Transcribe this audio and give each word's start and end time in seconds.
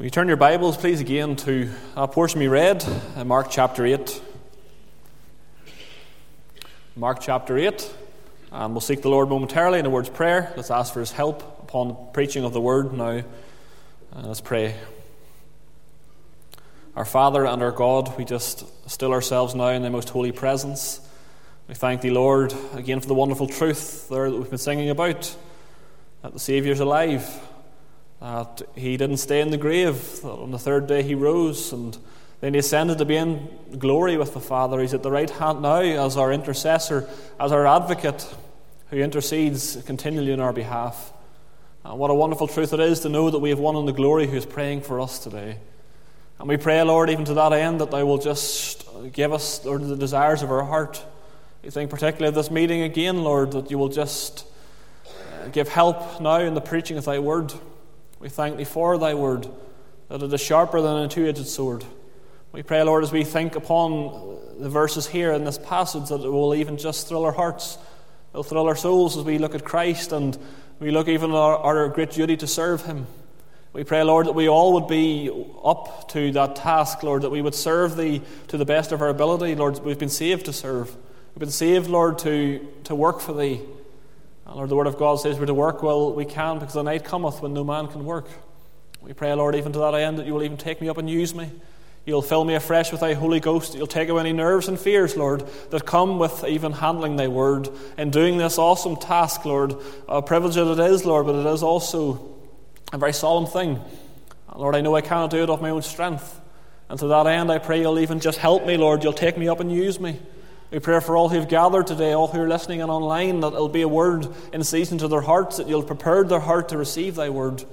Will 0.00 0.06
you 0.06 0.10
turn 0.10 0.28
your 0.28 0.38
Bibles, 0.38 0.78
please, 0.78 1.02
again 1.02 1.36
to 1.36 1.68
a 1.94 2.08
portion 2.08 2.40
we 2.40 2.48
read 2.48 2.82
in 3.16 3.28
Mark 3.28 3.48
chapter 3.50 3.84
8. 3.84 4.22
Mark 6.96 7.18
chapter 7.20 7.58
8. 7.58 7.94
And 8.50 8.72
we'll 8.72 8.80
seek 8.80 9.02
the 9.02 9.10
Lord 9.10 9.28
momentarily 9.28 9.78
in 9.78 9.84
a 9.84 9.90
word's 9.90 10.08
of 10.08 10.14
prayer. 10.14 10.54
Let's 10.56 10.70
ask 10.70 10.94
for 10.94 11.00
his 11.00 11.12
help 11.12 11.42
upon 11.62 11.88
the 11.88 11.94
preaching 12.14 12.44
of 12.44 12.54
the 12.54 12.62
word 12.62 12.94
now. 12.94 13.22
And 14.12 14.26
let's 14.26 14.40
pray. 14.40 14.74
Our 16.96 17.04
Father 17.04 17.44
and 17.44 17.62
our 17.62 17.70
God, 17.70 18.16
we 18.16 18.24
just 18.24 18.64
still 18.88 19.12
ourselves 19.12 19.54
now 19.54 19.68
in 19.68 19.82
the 19.82 19.90
most 19.90 20.08
holy 20.08 20.32
presence. 20.32 20.98
We 21.68 21.74
thank 21.74 22.00
thee, 22.00 22.08
Lord, 22.08 22.54
again 22.72 23.00
for 23.00 23.06
the 23.06 23.12
wonderful 23.12 23.48
truth 23.48 24.08
there 24.08 24.30
that 24.30 24.34
we've 24.38 24.48
been 24.48 24.58
singing 24.58 24.88
about 24.88 25.36
that 26.22 26.32
the 26.32 26.38
Saviour's 26.40 26.80
alive 26.80 27.49
that 28.20 28.62
he 28.74 28.96
didn't 28.96 29.16
stay 29.16 29.40
in 29.40 29.50
the 29.50 29.56
grave. 29.56 30.24
On 30.24 30.50
the 30.50 30.58
third 30.58 30.86
day 30.86 31.02
he 31.02 31.14
rose 31.14 31.72
and 31.72 31.96
then 32.40 32.54
he 32.54 32.60
ascended 32.60 32.98
to 32.98 33.04
be 33.04 33.16
in 33.16 33.48
glory 33.78 34.16
with 34.16 34.32
the 34.32 34.40
Father. 34.40 34.80
He's 34.80 34.94
at 34.94 35.02
the 35.02 35.10
right 35.10 35.28
hand 35.28 35.60
now 35.62 35.80
as 35.80 36.16
our 36.16 36.32
intercessor, 36.32 37.08
as 37.38 37.52
our 37.52 37.66
advocate 37.66 38.26
who 38.88 38.96
intercedes 38.96 39.76
continually 39.84 40.32
on 40.32 40.40
our 40.40 40.52
behalf. 40.52 41.12
And 41.84 41.98
what 41.98 42.10
a 42.10 42.14
wonderful 42.14 42.48
truth 42.48 42.72
it 42.72 42.80
is 42.80 43.00
to 43.00 43.08
know 43.08 43.30
that 43.30 43.38
we 43.38 43.50
have 43.50 43.58
one 43.58 43.76
in 43.76 43.86
the 43.86 43.92
glory 43.92 44.26
who 44.26 44.36
is 44.36 44.46
praying 44.46 44.82
for 44.82 45.00
us 45.00 45.18
today. 45.18 45.58
And 46.38 46.48
we 46.48 46.56
pray, 46.56 46.82
Lord, 46.82 47.10
even 47.10 47.26
to 47.26 47.34
that 47.34 47.52
end, 47.52 47.80
that 47.82 47.90
Thou 47.90 48.04
will 48.06 48.18
just 48.18 48.86
give 49.12 49.32
us, 49.32 49.64
Lord, 49.64 49.82
the 49.82 49.96
desires 49.96 50.42
of 50.42 50.50
our 50.50 50.64
heart. 50.64 51.04
We 51.62 51.68
think 51.68 51.90
particularly 51.90 52.28
of 52.28 52.34
this 52.34 52.50
meeting 52.50 52.82
again, 52.82 53.22
Lord, 53.22 53.52
that 53.52 53.70
you 53.70 53.76
will 53.76 53.90
just 53.90 54.46
uh, 55.06 55.48
give 55.48 55.68
help 55.68 56.20
now 56.22 56.40
in 56.40 56.54
the 56.54 56.62
preaching 56.62 56.96
of 56.96 57.04
Thy 57.04 57.18
word. 57.18 57.52
We 58.20 58.28
thank 58.28 58.58
Thee 58.58 58.64
for 58.64 58.98
Thy 58.98 59.14
word, 59.14 59.48
that 60.08 60.22
it 60.22 60.30
is 60.30 60.42
sharper 60.42 60.82
than 60.82 60.98
a 60.98 61.08
two 61.08 61.26
edged 61.26 61.46
sword. 61.46 61.84
We 62.52 62.62
pray, 62.62 62.82
Lord, 62.82 63.02
as 63.02 63.10
we 63.10 63.24
think 63.24 63.56
upon 63.56 64.38
the 64.58 64.68
verses 64.68 65.06
here 65.06 65.32
in 65.32 65.44
this 65.44 65.56
passage, 65.56 66.10
that 66.10 66.20
it 66.20 66.28
will 66.28 66.54
even 66.54 66.76
just 66.76 67.08
thrill 67.08 67.24
our 67.24 67.32
hearts, 67.32 67.78
it 68.34 68.36
will 68.36 68.42
thrill 68.42 68.66
our 68.66 68.76
souls 68.76 69.16
as 69.16 69.24
we 69.24 69.38
look 69.38 69.54
at 69.54 69.64
Christ 69.64 70.12
and 70.12 70.36
we 70.80 70.90
look 70.90 71.08
even 71.08 71.30
at 71.30 71.36
our, 71.36 71.56
our 71.56 71.88
great 71.88 72.10
duty 72.10 72.36
to 72.36 72.46
serve 72.46 72.84
Him. 72.84 73.06
We 73.72 73.84
pray, 73.84 74.02
Lord, 74.02 74.26
that 74.26 74.32
we 74.32 74.50
all 74.50 74.74
would 74.74 74.86
be 74.86 75.30
up 75.64 76.10
to 76.10 76.30
that 76.32 76.56
task, 76.56 77.02
Lord, 77.02 77.22
that 77.22 77.30
we 77.30 77.40
would 77.40 77.54
serve 77.54 77.96
Thee 77.96 78.20
to 78.48 78.58
the 78.58 78.66
best 78.66 78.92
of 78.92 79.00
our 79.00 79.08
ability. 79.08 79.54
Lord, 79.54 79.78
we've 79.78 79.98
been 79.98 80.10
saved 80.10 80.44
to 80.44 80.52
serve. 80.52 80.94
We've 81.34 81.40
been 81.40 81.50
saved, 81.50 81.88
Lord, 81.88 82.18
to, 82.18 82.68
to 82.84 82.94
work 82.94 83.20
for 83.20 83.32
Thee. 83.32 83.62
Lord, 84.54 84.68
the 84.68 84.76
Word 84.76 84.86
of 84.86 84.98
God 84.98 85.20
says 85.20 85.38
we're 85.38 85.46
to 85.46 85.54
work 85.54 85.82
well 85.82 86.12
we 86.12 86.24
can 86.24 86.58
because 86.58 86.74
the 86.74 86.82
night 86.82 87.04
cometh 87.04 87.40
when 87.40 87.54
no 87.54 87.64
man 87.64 87.86
can 87.86 88.04
work. 88.04 88.28
We 89.00 89.12
pray, 89.12 89.32
Lord, 89.32 89.54
even 89.54 89.72
to 89.72 89.78
that 89.78 89.94
end, 89.94 90.18
that 90.18 90.26
you 90.26 90.34
will 90.34 90.42
even 90.42 90.56
take 90.56 90.80
me 90.80 90.88
up 90.88 90.98
and 90.98 91.08
use 91.08 91.34
me. 91.34 91.50
You'll 92.04 92.22
fill 92.22 92.44
me 92.44 92.54
afresh 92.54 92.90
with 92.90 93.02
thy 93.02 93.12
Holy 93.14 93.40
Ghost. 93.40 93.74
You'll 93.74 93.86
take 93.86 94.08
away 94.08 94.20
any 94.20 94.32
nerves 94.32 94.68
and 94.68 94.78
fears, 94.78 95.16
Lord, 95.16 95.46
that 95.70 95.86
come 95.86 96.18
with 96.18 96.44
even 96.44 96.72
handling 96.72 97.16
thy 97.16 97.28
word 97.28 97.68
and 97.96 98.12
doing 98.12 98.38
this 98.38 98.58
awesome 98.58 98.96
task, 98.96 99.44
Lord. 99.44 99.76
A 100.08 100.20
privilege 100.20 100.56
that 100.56 100.70
it 100.70 100.80
is, 100.80 101.04
Lord, 101.04 101.26
but 101.26 101.36
it 101.36 101.46
is 101.46 101.62
also 101.62 102.36
a 102.92 102.98
very 102.98 103.12
solemn 103.12 103.46
thing. 103.46 103.80
Lord, 104.56 104.74
I 104.74 104.80
know 104.80 104.96
I 104.96 105.02
cannot 105.02 105.30
do 105.30 105.42
it 105.42 105.50
of 105.50 105.62
my 105.62 105.70
own 105.70 105.82
strength. 105.82 106.40
And 106.88 106.98
to 106.98 107.06
that 107.08 107.26
end, 107.26 107.52
I 107.52 107.58
pray 107.58 107.80
you'll 107.80 108.00
even 108.00 108.18
just 108.18 108.38
help 108.38 108.66
me, 108.66 108.76
Lord. 108.76 109.04
You'll 109.04 109.12
take 109.12 109.38
me 109.38 109.48
up 109.48 109.60
and 109.60 109.70
use 109.70 110.00
me. 110.00 110.18
We 110.70 110.78
pray 110.78 111.00
for 111.00 111.16
all 111.16 111.28
who've 111.28 111.48
gathered 111.48 111.88
today, 111.88 112.12
all 112.12 112.28
who 112.28 112.40
are 112.40 112.48
listening 112.48 112.80
and 112.80 112.92
online, 112.92 113.40
that 113.40 113.54
it'll 113.54 113.68
be 113.68 113.82
a 113.82 113.88
word 113.88 114.28
in 114.52 114.62
season 114.62 114.98
to 114.98 115.08
their 115.08 115.20
hearts, 115.20 115.56
that 115.56 115.66
you'll 115.66 115.82
prepare 115.82 116.22
their 116.22 116.38
heart 116.38 116.68
to 116.68 116.78
receive 116.78 117.16
thy 117.16 117.28
word. 117.28 117.64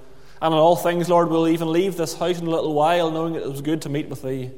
And 0.42 0.54
in 0.54 0.60
all 0.60 0.76
things, 0.76 1.08
Lord, 1.08 1.30
we'll 1.30 1.48
even 1.48 1.72
leave 1.72 1.96
this 1.96 2.16
house 2.16 2.40
in 2.40 2.48
a 2.48 2.50
little 2.50 2.74
while, 2.74 3.12
knowing 3.12 3.36
it 3.36 3.48
was 3.48 3.62
good 3.62 3.84
to 3.84 3.90
meet 3.90 4.10
with 4.10 4.24
thee. 4.24 4.50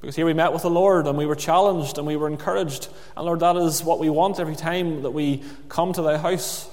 Because 0.00 0.16
here 0.16 0.24
we 0.24 0.32
met 0.32 0.54
with 0.54 0.62
the 0.62 0.70
Lord 0.70 1.06
and 1.06 1.18
we 1.18 1.26
were 1.26 1.34
challenged 1.34 1.98
and 1.98 2.06
we 2.06 2.16
were 2.16 2.28
encouraged. 2.28 2.88
And 3.14 3.26
Lord, 3.26 3.40
that 3.40 3.56
is 3.56 3.84
what 3.84 3.98
we 3.98 4.08
want 4.08 4.40
every 4.40 4.56
time 4.56 5.02
that 5.02 5.10
we 5.10 5.42
come 5.68 5.92
to 5.94 6.02
thy 6.02 6.16
house. 6.16 6.68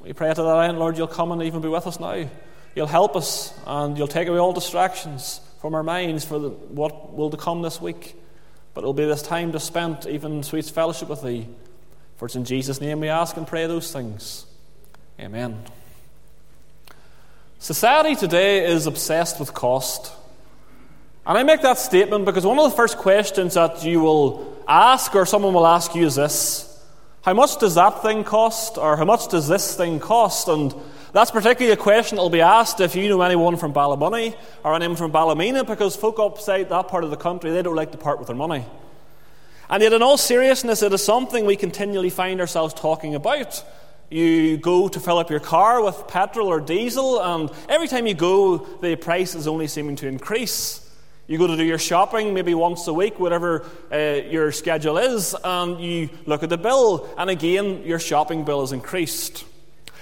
We 0.00 0.12
pray 0.12 0.34
to 0.34 0.42
that 0.42 0.68
end, 0.68 0.78
Lord, 0.80 0.96
you'll 0.96 1.06
come 1.06 1.30
and 1.30 1.42
even 1.44 1.60
be 1.60 1.68
with 1.68 1.86
us 1.86 2.00
now. 2.00 2.28
You'll 2.74 2.86
help 2.88 3.14
us 3.14 3.52
and 3.64 3.96
you'll 3.96 4.08
take 4.08 4.26
away 4.26 4.38
all 4.38 4.52
distractions 4.52 5.40
from 5.60 5.74
our 5.74 5.84
minds 5.84 6.24
for 6.24 6.40
the, 6.40 6.48
what 6.48 7.14
will 7.14 7.30
to 7.30 7.36
come 7.36 7.62
this 7.62 7.80
week. 7.80 8.16
But 8.74 8.80
it'll 8.82 8.94
be 8.94 9.04
this 9.04 9.22
time 9.22 9.52
to 9.52 9.60
spend 9.60 10.06
even 10.06 10.42
sweet 10.42 10.64
fellowship 10.66 11.08
with 11.08 11.22
Thee. 11.22 11.46
For 12.16 12.26
it's 12.26 12.36
in 12.36 12.44
Jesus' 12.44 12.80
name 12.80 13.00
we 13.00 13.08
ask 13.08 13.36
and 13.36 13.46
pray 13.46 13.66
those 13.66 13.92
things. 13.92 14.46
Amen. 15.20 15.62
Society 17.58 18.16
today 18.16 18.66
is 18.66 18.86
obsessed 18.86 19.38
with 19.38 19.54
cost. 19.54 20.12
And 21.24 21.38
I 21.38 21.44
make 21.44 21.62
that 21.62 21.78
statement 21.78 22.24
because 22.24 22.44
one 22.44 22.58
of 22.58 22.70
the 22.70 22.76
first 22.76 22.98
questions 22.98 23.54
that 23.54 23.84
you 23.84 24.00
will 24.00 24.60
ask 24.66 25.14
or 25.14 25.26
someone 25.26 25.54
will 25.54 25.66
ask 25.66 25.94
you 25.94 26.06
is 26.06 26.16
this 26.16 26.84
How 27.22 27.34
much 27.34 27.58
does 27.58 27.76
that 27.76 28.02
thing 28.02 28.24
cost? 28.24 28.78
Or 28.78 28.96
how 28.96 29.04
much 29.04 29.28
does 29.28 29.46
this 29.46 29.76
thing 29.76 30.00
cost? 30.00 30.48
And 30.48 30.74
that's 31.12 31.30
particularly 31.30 31.72
a 31.72 31.76
question 31.76 32.16
that 32.16 32.22
will 32.22 32.30
be 32.30 32.40
asked 32.40 32.80
if 32.80 32.96
you 32.96 33.08
know 33.08 33.20
anyone 33.20 33.56
from 33.56 33.72
Ballymoney 33.72 34.34
or 34.64 34.74
anyone 34.74 34.96
from 34.96 35.12
Ballymena, 35.12 35.64
because 35.64 35.94
folk 35.94 36.18
upside 36.18 36.70
that 36.70 36.88
part 36.88 37.04
of 37.04 37.10
the 37.10 37.16
country, 37.16 37.50
they 37.50 37.62
don't 37.62 37.76
like 37.76 37.92
to 37.92 37.98
part 37.98 38.18
with 38.18 38.28
their 38.28 38.36
money. 38.36 38.64
And 39.68 39.82
yet, 39.82 39.92
in 39.92 40.02
all 40.02 40.16
seriousness, 40.16 40.82
it 40.82 40.92
is 40.92 41.04
something 41.04 41.46
we 41.46 41.56
continually 41.56 42.10
find 42.10 42.40
ourselves 42.40 42.74
talking 42.74 43.14
about. 43.14 43.64
You 44.10 44.58
go 44.58 44.88
to 44.88 45.00
fill 45.00 45.16
up 45.16 45.30
your 45.30 45.40
car 45.40 45.82
with 45.82 46.08
petrol 46.08 46.48
or 46.48 46.60
diesel, 46.60 47.20
and 47.22 47.50
every 47.68 47.88
time 47.88 48.06
you 48.06 48.14
go, 48.14 48.58
the 48.58 48.96
price 48.96 49.34
is 49.34 49.46
only 49.46 49.66
seeming 49.66 49.96
to 49.96 50.08
increase. 50.08 50.86
You 51.26 51.38
go 51.38 51.46
to 51.46 51.56
do 51.56 51.64
your 51.64 51.78
shopping 51.78 52.34
maybe 52.34 52.54
once 52.54 52.86
a 52.86 52.92
week, 52.92 53.18
whatever 53.18 53.64
uh, 53.90 53.96
your 54.28 54.52
schedule 54.52 54.98
is, 54.98 55.34
and 55.42 55.80
you 55.80 56.10
look 56.26 56.42
at 56.42 56.50
the 56.50 56.58
bill, 56.58 57.08
and 57.16 57.30
again, 57.30 57.84
your 57.84 57.98
shopping 57.98 58.44
bill 58.44 58.62
is 58.62 58.72
increased. 58.72 59.44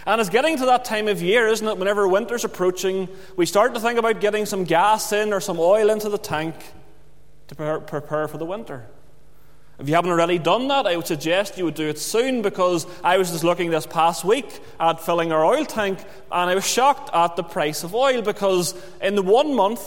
And 0.06 0.20
it's 0.20 0.30
getting 0.30 0.56
to 0.58 0.66
that 0.66 0.84
time 0.84 1.08
of 1.08 1.20
year, 1.20 1.46
isn't 1.48 1.66
it? 1.66 1.76
Whenever 1.76 2.08
winter's 2.08 2.44
approaching, 2.44 3.08
we 3.36 3.46
start 3.46 3.74
to 3.74 3.80
think 3.80 3.98
about 3.98 4.20
getting 4.20 4.46
some 4.46 4.64
gas 4.64 5.12
in 5.12 5.32
or 5.32 5.40
some 5.40 5.58
oil 5.58 5.90
into 5.90 6.08
the 6.08 6.18
tank 6.18 6.54
to 7.48 7.54
prepare 7.54 8.28
for 8.28 8.38
the 8.38 8.46
winter. 8.46 8.86
If 9.78 9.88
you 9.88 9.94
haven't 9.94 10.10
already 10.10 10.38
done 10.38 10.68
that, 10.68 10.86
I 10.86 10.96
would 10.96 11.06
suggest 11.06 11.56
you 11.56 11.64
would 11.64 11.74
do 11.74 11.88
it 11.88 11.98
soon 11.98 12.42
because 12.42 12.86
I 13.02 13.16
was 13.16 13.30
just 13.30 13.44
looking 13.44 13.70
this 13.70 13.86
past 13.86 14.24
week 14.24 14.60
at 14.78 15.00
filling 15.00 15.32
our 15.32 15.42
oil 15.42 15.64
tank 15.64 15.98
and 16.30 16.50
I 16.50 16.54
was 16.54 16.66
shocked 16.66 17.08
at 17.14 17.36
the 17.36 17.42
price 17.42 17.82
of 17.82 17.94
oil 17.94 18.20
because 18.20 18.74
in 19.00 19.14
the 19.14 19.22
one 19.22 19.54
month, 19.54 19.80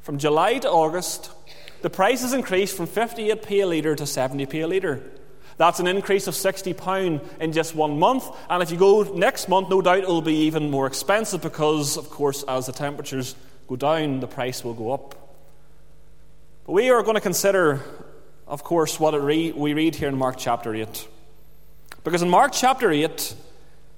from 0.00 0.18
July 0.18 0.58
to 0.58 0.70
August, 0.70 1.30
the 1.82 1.90
price 1.90 2.22
has 2.22 2.32
increased 2.32 2.76
from 2.76 2.86
58p 2.86 3.62
a 3.62 3.66
litre 3.66 3.94
to 3.94 4.04
70p 4.04 4.64
a 4.64 4.66
litre. 4.66 5.02
That's 5.56 5.78
an 5.80 5.86
increase 5.86 6.26
of 6.26 6.34
£60 6.34 7.20
in 7.40 7.52
just 7.52 7.74
one 7.74 7.98
month. 7.98 8.24
And 8.50 8.62
if 8.62 8.70
you 8.70 8.76
go 8.76 9.02
next 9.02 9.48
month, 9.48 9.68
no 9.68 9.80
doubt 9.80 9.98
it 9.98 10.08
will 10.08 10.22
be 10.22 10.46
even 10.46 10.70
more 10.70 10.86
expensive 10.86 11.42
because, 11.42 11.96
of 11.96 12.10
course, 12.10 12.42
as 12.44 12.66
the 12.66 12.72
temperatures 12.72 13.36
go 13.68 13.76
down, 13.76 14.20
the 14.20 14.26
price 14.26 14.64
will 14.64 14.74
go 14.74 14.92
up. 14.92 15.14
But 16.66 16.72
we 16.72 16.90
are 16.90 17.02
going 17.02 17.14
to 17.14 17.20
consider, 17.20 17.80
of 18.46 18.64
course, 18.64 18.98
what 18.98 19.14
we 19.22 19.52
read 19.52 19.94
here 19.94 20.08
in 20.08 20.16
Mark 20.16 20.36
chapter 20.38 20.74
8. 20.74 21.08
Because 22.02 22.22
in 22.22 22.28
Mark 22.28 22.52
chapter 22.52 22.90
8, 22.90 23.34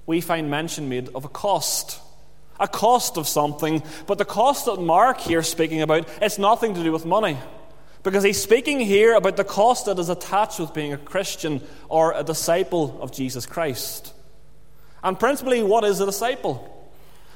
we 0.05 0.21
find 0.21 0.49
mention 0.49 0.89
made 0.89 1.09
of 1.15 1.25
a 1.25 1.29
cost. 1.29 1.99
A 2.59 2.67
cost 2.67 3.17
of 3.17 3.27
something. 3.27 3.83
But 4.05 4.17
the 4.17 4.25
cost 4.25 4.65
that 4.65 4.79
Mark 4.79 5.19
here 5.19 5.39
is 5.39 5.49
speaking 5.49 5.81
about, 5.81 6.07
it's 6.21 6.37
nothing 6.39 6.73
to 6.75 6.83
do 6.83 6.91
with 6.91 7.05
money. 7.05 7.37
Because 8.07 8.23
he's 8.23 8.41
speaking 8.41 8.79
here 8.79 9.15
about 9.15 9.35
the 9.35 9.43
cost 9.43 9.87
that 9.87 9.99
is 9.99 10.07
attached 10.07 10.61
with 10.61 10.73
being 10.73 10.93
a 10.93 10.97
Christian 10.97 11.61
or 11.89 12.13
a 12.13 12.23
disciple 12.23 12.97
of 13.01 13.11
Jesus 13.11 13.45
Christ. 13.45 14.13
And 15.03 15.19
principally, 15.19 15.61
what 15.61 15.83
is 15.83 15.99
a 15.99 16.05
disciple? 16.05 16.89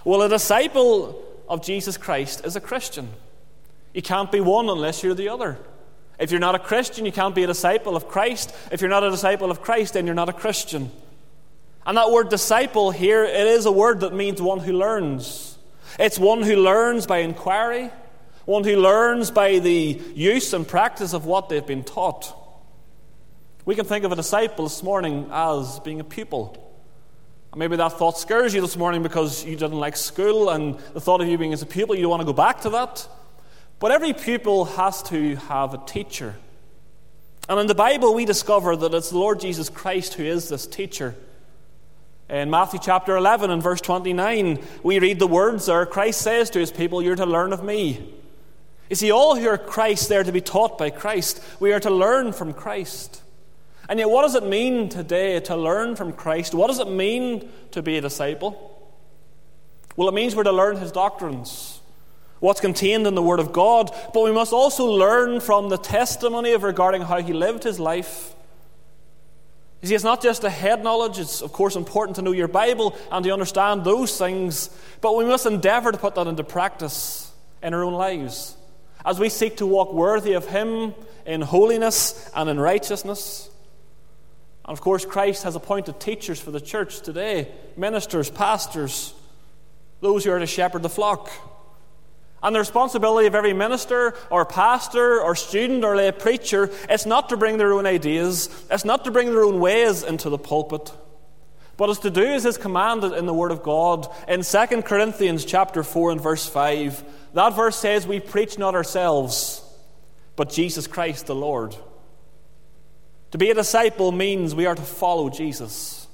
Well, 0.05 0.21
a 0.21 0.29
disciple 0.29 1.21
of 1.49 1.61
Jesus 1.61 1.97
Christ 1.97 2.45
is 2.45 2.55
a 2.55 2.61
Christian. 2.61 3.09
You 3.93 4.01
can't 4.01 4.31
be 4.31 4.39
one 4.39 4.69
unless 4.69 5.03
you're 5.03 5.13
the 5.13 5.27
other. 5.27 5.57
If 6.17 6.31
you're 6.31 6.39
not 6.39 6.55
a 6.55 6.59
Christian, 6.59 7.05
you 7.05 7.11
can't 7.11 7.35
be 7.35 7.43
a 7.43 7.47
disciple 7.47 7.97
of 7.97 8.07
Christ. 8.07 8.55
If 8.71 8.79
you're 8.79 8.89
not 8.89 9.03
a 9.03 9.11
disciple 9.11 9.51
of 9.51 9.61
Christ, 9.61 9.95
then 9.95 10.05
you're 10.05 10.15
not 10.15 10.29
a 10.29 10.33
Christian. 10.33 10.89
And 11.85 11.97
that 11.97 12.11
word 12.11 12.29
disciple 12.29 12.91
here, 12.91 13.25
it 13.25 13.47
is 13.47 13.65
a 13.65 13.73
word 13.73 13.99
that 13.99 14.13
means 14.13 14.41
one 14.41 14.59
who 14.59 14.71
learns. 14.71 15.57
It's 15.99 16.17
one 16.17 16.43
who 16.43 16.55
learns 16.55 17.07
by 17.07 17.17
inquiry, 17.17 17.91
one 18.45 18.63
who 18.63 18.75
learns 18.75 19.31
by 19.31 19.59
the 19.59 20.01
use 20.15 20.53
and 20.53 20.67
practice 20.67 21.13
of 21.13 21.25
what 21.25 21.49
they've 21.49 21.65
been 21.65 21.83
taught. 21.83 22.37
We 23.65 23.75
can 23.75 23.85
think 23.85 24.03
of 24.05 24.11
a 24.11 24.15
disciple 24.15 24.65
this 24.65 24.81
morning 24.81 25.29
as 25.31 25.79
being 25.81 25.99
a 25.99 26.03
pupil. 26.03 26.57
Maybe 27.55 27.75
that 27.75 27.93
thought 27.93 28.17
scares 28.17 28.53
you 28.53 28.61
this 28.61 28.77
morning 28.77 29.03
because 29.03 29.45
you 29.45 29.55
didn't 29.55 29.79
like 29.79 29.97
school 29.97 30.49
and 30.49 30.79
the 30.93 31.01
thought 31.01 31.21
of 31.21 31.27
you 31.27 31.37
being 31.37 31.53
as 31.53 31.61
a 31.61 31.65
pupil, 31.65 31.95
you 31.95 32.07
want 32.07 32.21
to 32.21 32.25
go 32.25 32.33
back 32.33 32.61
to 32.61 32.69
that. 32.71 33.07
But 33.79 33.91
every 33.91 34.13
pupil 34.13 34.65
has 34.65 35.03
to 35.03 35.35
have 35.35 35.73
a 35.73 35.77
teacher. 35.85 36.35
And 37.49 37.59
in 37.59 37.67
the 37.67 37.75
Bible, 37.75 38.13
we 38.13 38.25
discover 38.25 38.75
that 38.75 38.93
it's 38.93 39.09
the 39.09 39.17
Lord 39.17 39.39
Jesus 39.39 39.69
Christ 39.69 40.13
who 40.13 40.23
is 40.23 40.47
this 40.47 40.65
teacher. 40.65 41.15
In 42.29 42.49
Matthew 42.49 42.79
chapter 42.81 43.17
11 43.17 43.51
and 43.51 43.61
verse 43.61 43.81
29, 43.81 44.59
we 44.83 44.99
read 44.99 45.19
the 45.19 45.27
words 45.27 45.65
there 45.65 45.85
Christ 45.85 46.21
says 46.21 46.49
to 46.51 46.59
his 46.59 46.71
people, 46.71 47.03
You're 47.03 47.17
to 47.17 47.25
learn 47.25 47.51
of 47.51 47.63
me. 47.63 48.20
You 48.91 48.95
see, 48.95 49.09
all 49.09 49.37
who 49.37 49.47
are 49.47 49.57
Christ, 49.57 50.09
they're 50.09 50.21
to 50.21 50.33
be 50.33 50.41
taught 50.41 50.77
by 50.77 50.89
Christ. 50.89 51.41
We 51.61 51.71
are 51.71 51.79
to 51.79 51.89
learn 51.89 52.33
from 52.33 52.51
Christ. 52.51 53.21
And 53.87 53.97
yet, 53.97 54.09
what 54.09 54.23
does 54.23 54.35
it 54.35 54.43
mean 54.43 54.89
today 54.89 55.39
to 55.39 55.55
learn 55.55 55.95
from 55.95 56.11
Christ? 56.11 56.53
What 56.53 56.67
does 56.67 56.79
it 56.79 56.89
mean 56.89 57.49
to 57.71 57.81
be 57.81 57.97
a 57.97 58.01
disciple? 58.01 58.77
Well, 59.95 60.09
it 60.09 60.13
means 60.13 60.35
we're 60.35 60.43
to 60.43 60.51
learn 60.51 60.75
his 60.75 60.91
doctrines, 60.91 61.79
what's 62.41 62.59
contained 62.59 63.07
in 63.07 63.15
the 63.15 63.21
Word 63.21 63.39
of 63.39 63.53
God, 63.53 63.95
but 64.13 64.25
we 64.25 64.33
must 64.33 64.51
also 64.51 64.83
learn 64.87 65.39
from 65.39 65.69
the 65.69 65.77
testimony 65.77 66.51
of 66.51 66.63
regarding 66.63 67.03
how 67.03 67.21
he 67.21 67.31
lived 67.31 67.63
his 67.63 67.79
life 67.79 68.35
you 69.81 69.87
see, 69.87 69.95
it's 69.95 70.03
not 70.03 70.21
just 70.21 70.43
a 70.43 70.49
head 70.51 70.83
knowledge. 70.83 71.17
It's, 71.17 71.41
of 71.41 71.53
course, 71.53 71.75
important 71.75 72.17
to 72.17 72.21
know 72.21 72.33
your 72.33 72.47
Bible 72.47 72.95
and 73.11 73.25
to 73.25 73.31
understand 73.31 73.83
those 73.83 74.15
things, 74.15 74.69
but 75.01 75.15
we 75.15 75.25
must 75.25 75.47
endeavour 75.47 75.91
to 75.91 75.97
put 75.97 76.13
that 76.13 76.27
into 76.27 76.43
practice 76.43 77.31
in 77.63 77.73
our 77.73 77.83
own 77.83 77.93
lives 77.93 78.57
as 79.05 79.19
we 79.19 79.29
seek 79.29 79.57
to 79.57 79.65
walk 79.65 79.93
worthy 79.93 80.33
of 80.33 80.47
Him 80.47 80.93
in 81.25 81.41
holiness 81.41 82.29
and 82.35 82.49
in 82.49 82.59
righteousness. 82.59 83.49
And 84.65 84.73
of 84.73 84.81
course, 84.81 85.05
Christ 85.05 85.43
has 85.43 85.55
appointed 85.55 85.99
teachers 85.99 86.39
for 86.39 86.51
the 86.51 86.61
church 86.61 87.01
today 87.01 87.49
ministers, 87.77 88.29
pastors, 88.29 89.13
those 90.01 90.23
who 90.23 90.31
are 90.31 90.39
to 90.39 90.47
shepherd 90.47 90.83
the 90.83 90.89
flock. 90.89 91.29
And 92.43 92.55
the 92.55 92.59
responsibility 92.59 93.27
of 93.27 93.35
every 93.35 93.53
minister 93.53 94.15
or 94.31 94.45
pastor 94.45 95.21
or 95.21 95.35
student 95.35 95.83
or 95.83 95.95
lay 95.95 96.11
preacher 96.11 96.71
is 96.89 97.05
not 97.05 97.29
to 97.29 97.37
bring 97.37 97.57
their 97.57 97.73
own 97.73 97.85
ideas, 97.85 98.49
it's 98.71 98.85
not 98.85 99.05
to 99.05 99.11
bring 99.11 99.27
their 99.27 99.43
own 99.43 99.59
ways 99.59 100.03
into 100.03 100.29
the 100.29 100.39
pulpit. 100.39 100.91
But 101.81 101.99
to 102.01 102.11
do 102.11 102.21
is 102.21 102.45
as 102.45 102.57
is 102.57 102.61
commanded 102.61 103.13
in 103.13 103.25
the 103.25 103.33
Word 103.33 103.49
of 103.49 103.63
God. 103.63 104.07
In 104.27 104.43
2 104.43 104.83
Corinthians 104.83 105.43
chapter 105.43 105.81
4 105.81 106.11
and 106.11 106.21
verse 106.21 106.47
5, 106.47 107.03
that 107.33 107.55
verse 107.55 107.75
says, 107.75 108.05
We 108.05 108.19
preach 108.19 108.59
not 108.59 108.75
ourselves, 108.75 109.63
but 110.35 110.51
Jesus 110.51 110.85
Christ 110.85 111.25
the 111.25 111.33
Lord. 111.33 111.75
To 113.31 113.39
be 113.39 113.49
a 113.49 113.55
disciple 113.55 114.11
means 114.11 114.53
we 114.53 114.67
are 114.67 114.75
to 114.75 114.81
follow 114.83 115.31
Jesus. 115.31 116.05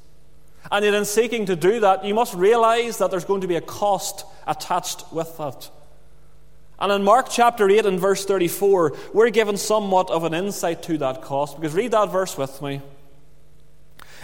And 0.72 0.86
yet, 0.86 0.94
in 0.94 1.04
seeking 1.04 1.48
to 1.48 1.58
do 1.58 1.82
that, 1.82 2.06
you 2.06 2.14
must 2.14 2.34
realize 2.34 3.00
that 3.00 3.12
there's 3.12 3.26
going 3.26 3.42
to 3.42 3.48
be 3.48 3.58
a 3.58 3.62
cost 3.62 4.24
attached 4.48 5.12
with 5.12 5.38
that. 5.38 5.70
And 6.80 6.94
in 6.94 7.04
Mark 7.04 7.28
chapter 7.30 7.70
8 7.70 7.86
and 7.86 8.00
verse 8.00 8.24
34, 8.24 8.96
we're 9.14 9.32
given 9.32 9.58
somewhat 9.58 10.12
of 10.12 10.24
an 10.24 10.34
insight 10.34 10.84
to 10.84 10.98
that 11.00 11.24
cost. 11.24 11.58
Because 11.58 11.76
read 11.76 11.92
that 11.92 12.10
verse 12.10 12.38
with 12.38 12.62
me. 12.62 12.82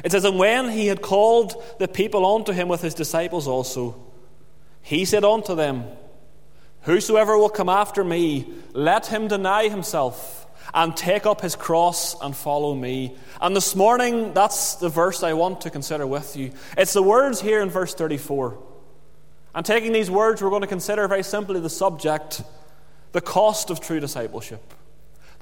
It 0.04 0.12
says, 0.12 0.26
And 0.26 0.40
when 0.40 0.70
he 0.70 0.88
had 0.88 1.02
called 1.02 1.62
the 1.80 1.88
people 1.88 2.26
unto 2.26 2.52
him 2.52 2.68
with 2.68 2.82
his 2.82 2.94
disciples 2.94 3.48
also, 3.48 3.96
he 4.82 5.06
said 5.06 5.24
unto 5.24 5.56
them, 5.56 5.86
Whosoever 6.82 7.38
will 7.38 7.50
come 7.50 7.70
after 7.70 8.04
me, 8.04 8.52
let 8.74 9.08
him 9.08 9.28
deny 9.28 9.70
himself 9.70 10.46
and 10.74 10.96
take 10.96 11.26
up 11.26 11.42
his 11.42 11.56
cross 11.56 12.20
and 12.22 12.36
follow 12.36 12.74
me. 12.74 13.16
And 13.40 13.56
this 13.56 13.76
morning, 13.76 14.34
that's 14.34 14.76
the 14.76 14.90
verse 14.90 15.24
I 15.24 15.34
want 15.34 15.62
to 15.62 15.70
consider 15.70 16.06
with 16.06 16.36
you. 16.36 16.52
It's 16.78 16.94
the 16.94 17.04
words 17.04 17.40
here 17.40 17.62
in 17.62 17.70
verse 17.70 17.94
34. 17.94 18.58
And 19.56 19.66
taking 19.66 19.94
these 19.94 20.10
words, 20.10 20.42
we're 20.42 20.50
going 20.50 20.62
to 20.62 20.68
consider 20.68 21.08
very 21.08 21.24
simply 21.24 21.60
the 21.60 21.70
subject 21.70 22.42
the 23.14 23.22
cost 23.22 23.70
of 23.70 23.80
true 23.80 24.00
discipleship. 24.00 24.74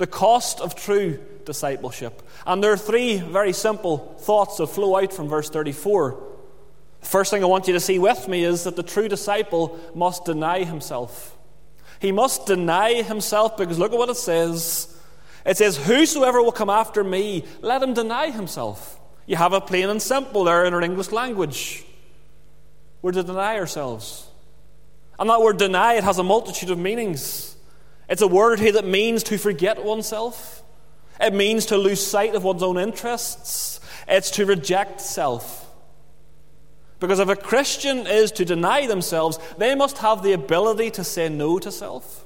The 0.01 0.07
cost 0.07 0.61
of 0.61 0.73
true 0.73 1.19
discipleship. 1.45 2.27
And 2.47 2.63
there 2.63 2.71
are 2.71 2.77
three 2.77 3.19
very 3.19 3.53
simple 3.53 4.15
thoughts 4.21 4.57
that 4.57 4.65
flow 4.65 4.97
out 4.97 5.13
from 5.13 5.29
verse 5.29 5.47
34. 5.47 6.19
The 7.01 7.05
first 7.05 7.29
thing 7.29 7.43
I 7.43 7.45
want 7.45 7.67
you 7.67 7.73
to 7.73 7.79
see 7.79 7.99
with 7.99 8.27
me 8.27 8.43
is 8.43 8.63
that 8.63 8.75
the 8.75 8.81
true 8.81 9.07
disciple 9.07 9.79
must 9.93 10.25
deny 10.25 10.63
himself. 10.63 11.37
He 11.99 12.11
must 12.11 12.47
deny 12.47 13.03
himself 13.03 13.57
because 13.57 13.77
look 13.77 13.91
at 13.91 13.99
what 13.99 14.09
it 14.09 14.17
says. 14.17 14.91
It 15.45 15.57
says, 15.57 15.77
Whosoever 15.77 16.41
will 16.41 16.51
come 16.51 16.71
after 16.71 17.03
me, 17.03 17.45
let 17.61 17.83
him 17.83 17.93
deny 17.93 18.31
himself. 18.31 18.99
You 19.27 19.35
have 19.35 19.53
it 19.53 19.67
plain 19.67 19.87
and 19.87 20.01
simple 20.01 20.45
there 20.45 20.65
in 20.65 20.73
our 20.73 20.81
English 20.81 21.11
language. 21.11 21.85
We're 23.03 23.11
to 23.11 23.21
deny 23.21 23.59
ourselves. 23.59 24.27
And 25.19 25.29
that 25.29 25.41
word 25.41 25.57
deny, 25.57 25.93
it 25.93 26.03
has 26.03 26.17
a 26.17 26.23
multitude 26.23 26.71
of 26.71 26.79
meanings. 26.79 27.50
It's 28.11 28.21
a 28.21 28.27
word 28.27 28.59
here 28.59 28.73
that 28.73 28.85
means 28.85 29.23
to 29.23 29.37
forget 29.37 29.85
oneself. 29.85 30.63
It 31.17 31.33
means 31.33 31.67
to 31.67 31.77
lose 31.77 32.05
sight 32.05 32.35
of 32.35 32.43
one's 32.43 32.61
own 32.61 32.77
interests. 32.77 33.79
It's 34.05 34.31
to 34.31 34.45
reject 34.45 34.99
self. 34.99 35.73
Because 36.99 37.19
if 37.19 37.29
a 37.29 37.37
Christian 37.37 37.99
is 37.99 38.33
to 38.33 38.43
deny 38.43 38.85
themselves, 38.85 39.39
they 39.57 39.75
must 39.75 39.99
have 39.99 40.23
the 40.23 40.33
ability 40.33 40.91
to 40.91 41.05
say 41.05 41.29
no 41.29 41.57
to 41.59 41.71
self. 41.71 42.25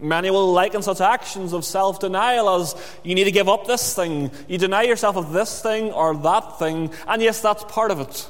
Many 0.00 0.30
will 0.30 0.54
liken 0.54 0.80
such 0.80 1.02
actions 1.02 1.52
of 1.52 1.66
self 1.66 2.00
denial 2.00 2.48
as 2.48 2.74
you 3.04 3.14
need 3.14 3.24
to 3.24 3.30
give 3.30 3.48
up 3.50 3.66
this 3.66 3.94
thing, 3.94 4.30
you 4.48 4.56
deny 4.56 4.84
yourself 4.84 5.16
of 5.16 5.34
this 5.34 5.60
thing 5.60 5.92
or 5.92 6.16
that 6.16 6.58
thing, 6.58 6.92
and 7.06 7.20
yes, 7.20 7.42
that's 7.42 7.64
part 7.64 7.90
of 7.90 8.00
it. 8.00 8.26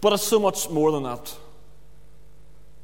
But 0.00 0.14
it's 0.14 0.26
so 0.26 0.40
much 0.40 0.68
more 0.68 0.90
than 0.90 1.04
that. 1.04 1.32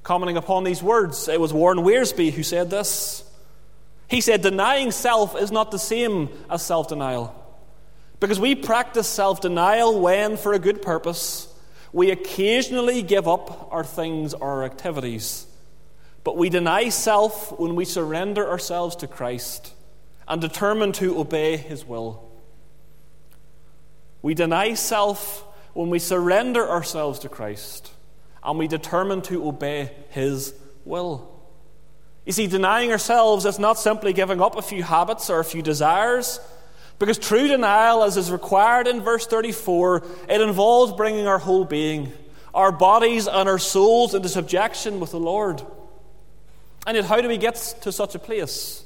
Commenting 0.08 0.38
upon 0.38 0.64
these 0.64 0.82
words, 0.82 1.28
it 1.28 1.38
was 1.38 1.52
Warren 1.52 1.81
Wiersbe 1.81 2.32
who 2.32 2.43
said 2.43 2.70
this. 2.70 3.22
He 4.08 4.22
said, 4.22 4.40
Denying 4.40 4.90
self 4.90 5.37
is 5.37 5.52
not 5.52 5.70
the 5.70 5.78
same 5.78 6.31
as 6.49 6.62
self 6.62 6.88
denial. 6.88 7.34
Because 8.19 8.40
we 8.40 8.55
practice 8.55 9.06
self 9.06 9.43
denial 9.43 10.00
when, 10.00 10.38
for 10.38 10.55
a 10.55 10.58
good 10.58 10.81
purpose, 10.81 11.55
we 11.93 12.10
occasionally 12.10 13.02
give 13.02 13.28
up 13.28 13.69
our 13.70 13.84
things 13.84 14.32
or 14.32 14.49
our 14.49 14.64
activities. 14.64 15.46
But 16.25 16.38
we 16.38 16.49
deny 16.49 16.88
self 16.88 17.58
when 17.60 17.75
we 17.75 17.84
surrender 17.84 18.49
ourselves 18.49 18.96
to 18.96 19.06
Christ 19.06 19.75
and 20.26 20.40
determine 20.40 20.93
to 20.93 21.20
obey 21.20 21.58
His 21.58 21.84
will. 21.84 22.32
We 24.22 24.32
deny 24.32 24.72
self 24.72 25.44
when 25.75 25.90
we 25.90 25.99
surrender 25.99 26.66
ourselves 26.66 27.19
to 27.19 27.28
Christ 27.28 27.93
and 28.43 28.58
we 28.58 28.69
determine 28.69 29.23
to 29.23 29.46
obey 29.46 29.93
His 30.11 30.55
will. 30.85 31.35
You 32.25 32.32
see, 32.32 32.46
denying 32.46 32.90
ourselves 32.93 33.46
is 33.46 33.58
not 33.58 33.79
simply 33.79 34.12
giving 34.12 34.40
up 34.43 34.56
a 34.56 34.62
few 34.62 34.82
habits 34.82 35.31
or 35.31 35.40
a 35.40 35.44
few 35.44 35.62
desires, 35.62 36.40
because 36.99 37.19
true 37.19 37.49
denial, 37.49 38.02
as 38.02 38.17
is 38.17 38.31
required 38.31 38.87
in 38.87 39.00
verse 39.00 39.26
34, 39.26 40.05
it 40.29 40.40
involves 40.40 40.93
bringing 40.93 41.26
our 41.26 41.38
whole 41.38 41.64
being, 41.64 42.12
our 42.52 42.73
bodies 42.73 43.26
and 43.29 43.49
our 43.49 43.58
souls 43.58 44.14
into 44.14 44.29
subjection 44.29 45.00
with 45.00 45.12
the 45.12 45.20
Lord. 45.20 45.62
And 46.87 46.96
yet, 46.96 47.06
how 47.06 47.20
do 47.20 47.29
we 47.29 47.39
get 47.39 47.55
to 47.82 47.93
such 47.93 48.15
a 48.15 48.19
place? 48.19 48.84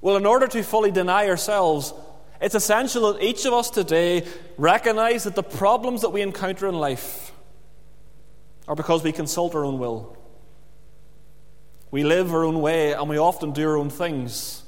Well, 0.00 0.16
in 0.16 0.26
order 0.26 0.48
to 0.48 0.62
fully 0.62 0.90
deny 0.90 1.28
ourselves, 1.28 1.92
it's 2.40 2.56
essential 2.56 3.12
that 3.12 3.22
each 3.22 3.44
of 3.44 3.52
us 3.52 3.70
today 3.70 4.26
recognize 4.58 5.24
that 5.24 5.36
the 5.36 5.42
problems 5.44 6.00
that 6.00 6.10
we 6.10 6.22
encounter 6.22 6.66
in 6.66 6.74
life 6.74 7.32
are 8.68 8.76
because 8.76 9.02
we 9.02 9.12
consult 9.12 9.54
our 9.54 9.64
own 9.64 9.78
will. 9.78 10.16
We 11.90 12.04
live 12.04 12.32
our 12.32 12.44
own 12.44 12.60
way 12.60 12.92
and 12.92 13.08
we 13.08 13.18
often 13.18 13.52
do 13.52 13.68
our 13.68 13.76
own 13.76 13.90
things. 13.90 14.62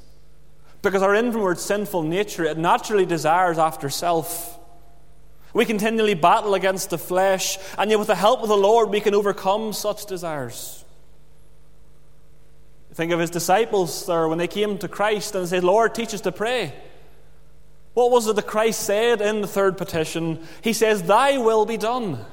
Because 0.83 1.03
our 1.03 1.15
inward 1.15 1.59
sinful 1.59 2.03
nature, 2.03 2.45
it 2.45 2.59
naturally 2.59 3.07
desires 3.07 3.59
after 3.59 3.89
self. 3.89 4.59
We 5.55 5.65
continually 5.65 6.15
battle 6.15 6.55
against 6.55 6.91
the 6.91 6.99
flesh, 6.99 7.59
and 7.79 7.89
yet 7.89 7.99
with 7.99 8.09
the 8.09 8.15
help 8.17 8.43
of 8.43 8.49
the 8.49 8.57
Lord, 8.57 8.91
we 8.91 9.01
can 9.01 9.15
overcome 9.15 9.73
such 9.73 10.05
desires. 10.05 10.85
Think 12.93 13.13
of 13.13 13.21
his 13.21 13.31
disciples 13.31 14.07
there 14.07 14.29
when 14.29 14.39
they 14.39 14.47
came 14.47 14.79
to 14.79 14.89
Christ 14.89 15.35
and 15.35 15.49
said, 15.49 15.65
Lord, 15.65 15.95
teach 15.95 16.13
us 16.13 16.21
to 16.23 16.33
pray. 16.33 16.75
What 17.95 18.11
was 18.11 18.27
it 18.27 18.37
that 18.37 18.47
Christ 18.47 18.81
said 18.81 19.21
in 19.21 19.41
the 19.41 19.47
third 19.47 19.79
petition? 19.79 20.41
He 20.63 20.73
says, 20.73 21.03
Thy 21.03 21.39
will 21.39 21.67
be 21.67 21.77
done. 21.77 22.25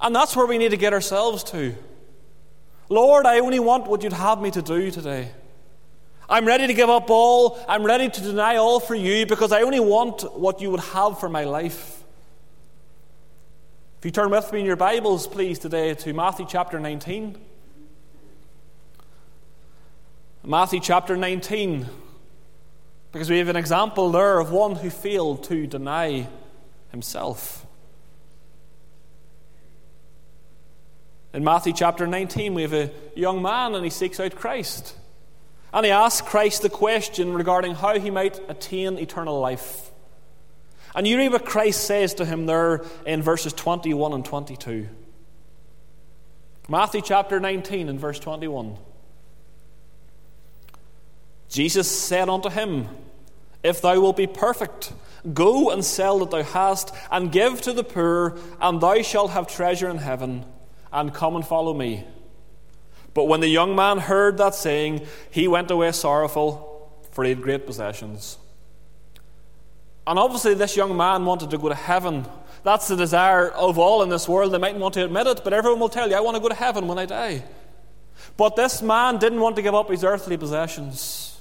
And 0.00 0.14
that's 0.14 0.36
where 0.36 0.46
we 0.46 0.58
need 0.58 0.70
to 0.70 0.76
get 0.76 0.92
ourselves 0.92 1.42
to. 1.44 1.74
Lord, 2.88 3.26
I 3.26 3.40
only 3.40 3.58
want 3.58 3.86
what 3.86 4.02
you'd 4.02 4.12
have 4.12 4.40
me 4.40 4.50
to 4.52 4.62
do 4.62 4.90
today. 4.90 5.30
I'm 6.30 6.46
ready 6.46 6.66
to 6.66 6.74
give 6.74 6.90
up 6.90 7.10
all. 7.10 7.58
I'm 7.68 7.84
ready 7.84 8.08
to 8.08 8.20
deny 8.20 8.56
all 8.56 8.80
for 8.80 8.94
you 8.94 9.26
because 9.26 9.50
I 9.50 9.62
only 9.62 9.80
want 9.80 10.38
what 10.38 10.60
you 10.60 10.70
would 10.70 10.80
have 10.80 11.18
for 11.18 11.28
my 11.28 11.44
life. 11.44 12.04
If 13.98 14.04
you 14.04 14.10
turn 14.10 14.30
with 14.30 14.52
me 14.52 14.60
in 14.60 14.66
your 14.66 14.76
Bibles, 14.76 15.26
please, 15.26 15.58
today 15.58 15.94
to 15.94 16.12
Matthew 16.12 16.46
chapter 16.48 16.78
19. 16.78 17.36
Matthew 20.44 20.80
chapter 20.80 21.16
19. 21.16 21.86
Because 23.10 23.28
we 23.28 23.38
have 23.38 23.48
an 23.48 23.56
example 23.56 24.10
there 24.10 24.38
of 24.38 24.52
one 24.52 24.76
who 24.76 24.90
failed 24.90 25.44
to 25.44 25.66
deny 25.66 26.28
himself. 26.90 27.66
In 31.32 31.44
Matthew 31.44 31.74
chapter 31.74 32.06
19, 32.06 32.54
we 32.54 32.62
have 32.62 32.72
a 32.72 32.90
young 33.14 33.42
man 33.42 33.74
and 33.74 33.84
he 33.84 33.90
seeks 33.90 34.18
out 34.18 34.34
Christ. 34.34 34.96
And 35.72 35.84
he 35.84 35.92
asks 35.92 36.26
Christ 36.26 36.62
the 36.62 36.70
question 36.70 37.34
regarding 37.34 37.74
how 37.74 37.98
he 37.98 38.10
might 38.10 38.40
attain 38.48 38.98
eternal 38.98 39.38
life. 39.38 39.90
And 40.94 41.06
you 41.06 41.18
read 41.18 41.32
what 41.32 41.44
Christ 41.44 41.84
says 41.84 42.14
to 42.14 42.24
him 42.24 42.46
there 42.46 42.82
in 43.04 43.22
verses 43.22 43.52
21 43.52 44.14
and 44.14 44.24
22. 44.24 44.88
Matthew 46.68 47.02
chapter 47.02 47.38
19 47.38 47.88
and 47.88 48.00
verse 48.00 48.18
21. 48.18 48.76
Jesus 51.50 51.90
said 51.90 52.28
unto 52.28 52.48
him, 52.48 52.88
If 53.62 53.80
thou 53.80 54.00
wilt 54.00 54.16
be 54.16 54.26
perfect, 54.26 54.92
go 55.32 55.70
and 55.70 55.84
sell 55.84 56.18
that 56.20 56.30
thou 56.30 56.42
hast, 56.42 56.94
and 57.10 57.32
give 57.32 57.60
to 57.62 57.72
the 57.72 57.84
poor, 57.84 58.38
and 58.60 58.80
thou 58.80 59.00
shalt 59.02 59.30
have 59.30 59.46
treasure 59.46 59.88
in 59.88 59.98
heaven, 59.98 60.44
and 60.92 61.12
come 61.12 61.36
and 61.36 61.46
follow 61.46 61.74
me. 61.74 62.04
But 63.14 63.24
when 63.24 63.40
the 63.40 63.48
young 63.48 63.74
man 63.74 63.98
heard 63.98 64.38
that 64.38 64.54
saying, 64.54 65.06
he 65.30 65.48
went 65.48 65.70
away 65.70 65.92
sorrowful, 65.92 66.92
for 67.10 67.24
he 67.24 67.30
had 67.30 67.42
great 67.42 67.66
possessions. 67.66 68.38
And 70.06 70.18
obviously, 70.18 70.54
this 70.54 70.76
young 70.76 70.96
man 70.96 71.24
wanted 71.24 71.50
to 71.50 71.58
go 71.58 71.68
to 71.68 71.74
heaven. 71.74 72.26
That's 72.62 72.88
the 72.88 72.96
desire 72.96 73.50
of 73.50 73.78
all 73.78 74.02
in 74.02 74.08
this 74.08 74.28
world. 74.28 74.52
They 74.52 74.58
mightn't 74.58 74.80
want 74.80 74.94
to 74.94 75.04
admit 75.04 75.26
it, 75.26 75.42
but 75.44 75.52
everyone 75.52 75.80
will 75.80 75.88
tell 75.88 76.08
you, 76.08 76.16
I 76.16 76.20
want 76.20 76.36
to 76.36 76.40
go 76.40 76.48
to 76.48 76.54
heaven 76.54 76.88
when 76.88 76.98
I 76.98 77.06
die. 77.06 77.42
But 78.36 78.56
this 78.56 78.82
man 78.82 79.18
didn't 79.18 79.40
want 79.40 79.56
to 79.56 79.62
give 79.62 79.74
up 79.74 79.90
his 79.90 80.04
earthly 80.04 80.36
possessions. 80.36 81.38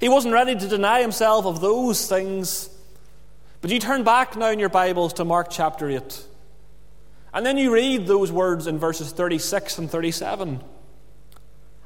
He 0.00 0.08
wasn't 0.08 0.34
ready 0.34 0.54
to 0.54 0.68
deny 0.68 1.00
himself 1.00 1.46
of 1.46 1.60
those 1.60 2.08
things. 2.08 2.70
But 3.60 3.70
you 3.70 3.78
turn 3.78 4.02
back 4.02 4.36
now 4.36 4.50
in 4.50 4.58
your 4.58 4.68
Bibles 4.68 5.12
to 5.14 5.24
Mark 5.24 5.48
chapter 5.50 5.88
8. 5.88 6.24
And 7.32 7.46
then 7.46 7.56
you 7.56 7.72
read 7.72 8.06
those 8.06 8.32
words 8.32 8.66
in 8.66 8.78
verses 8.78 9.12
36 9.12 9.78
and 9.78 9.90
37. 9.90 10.60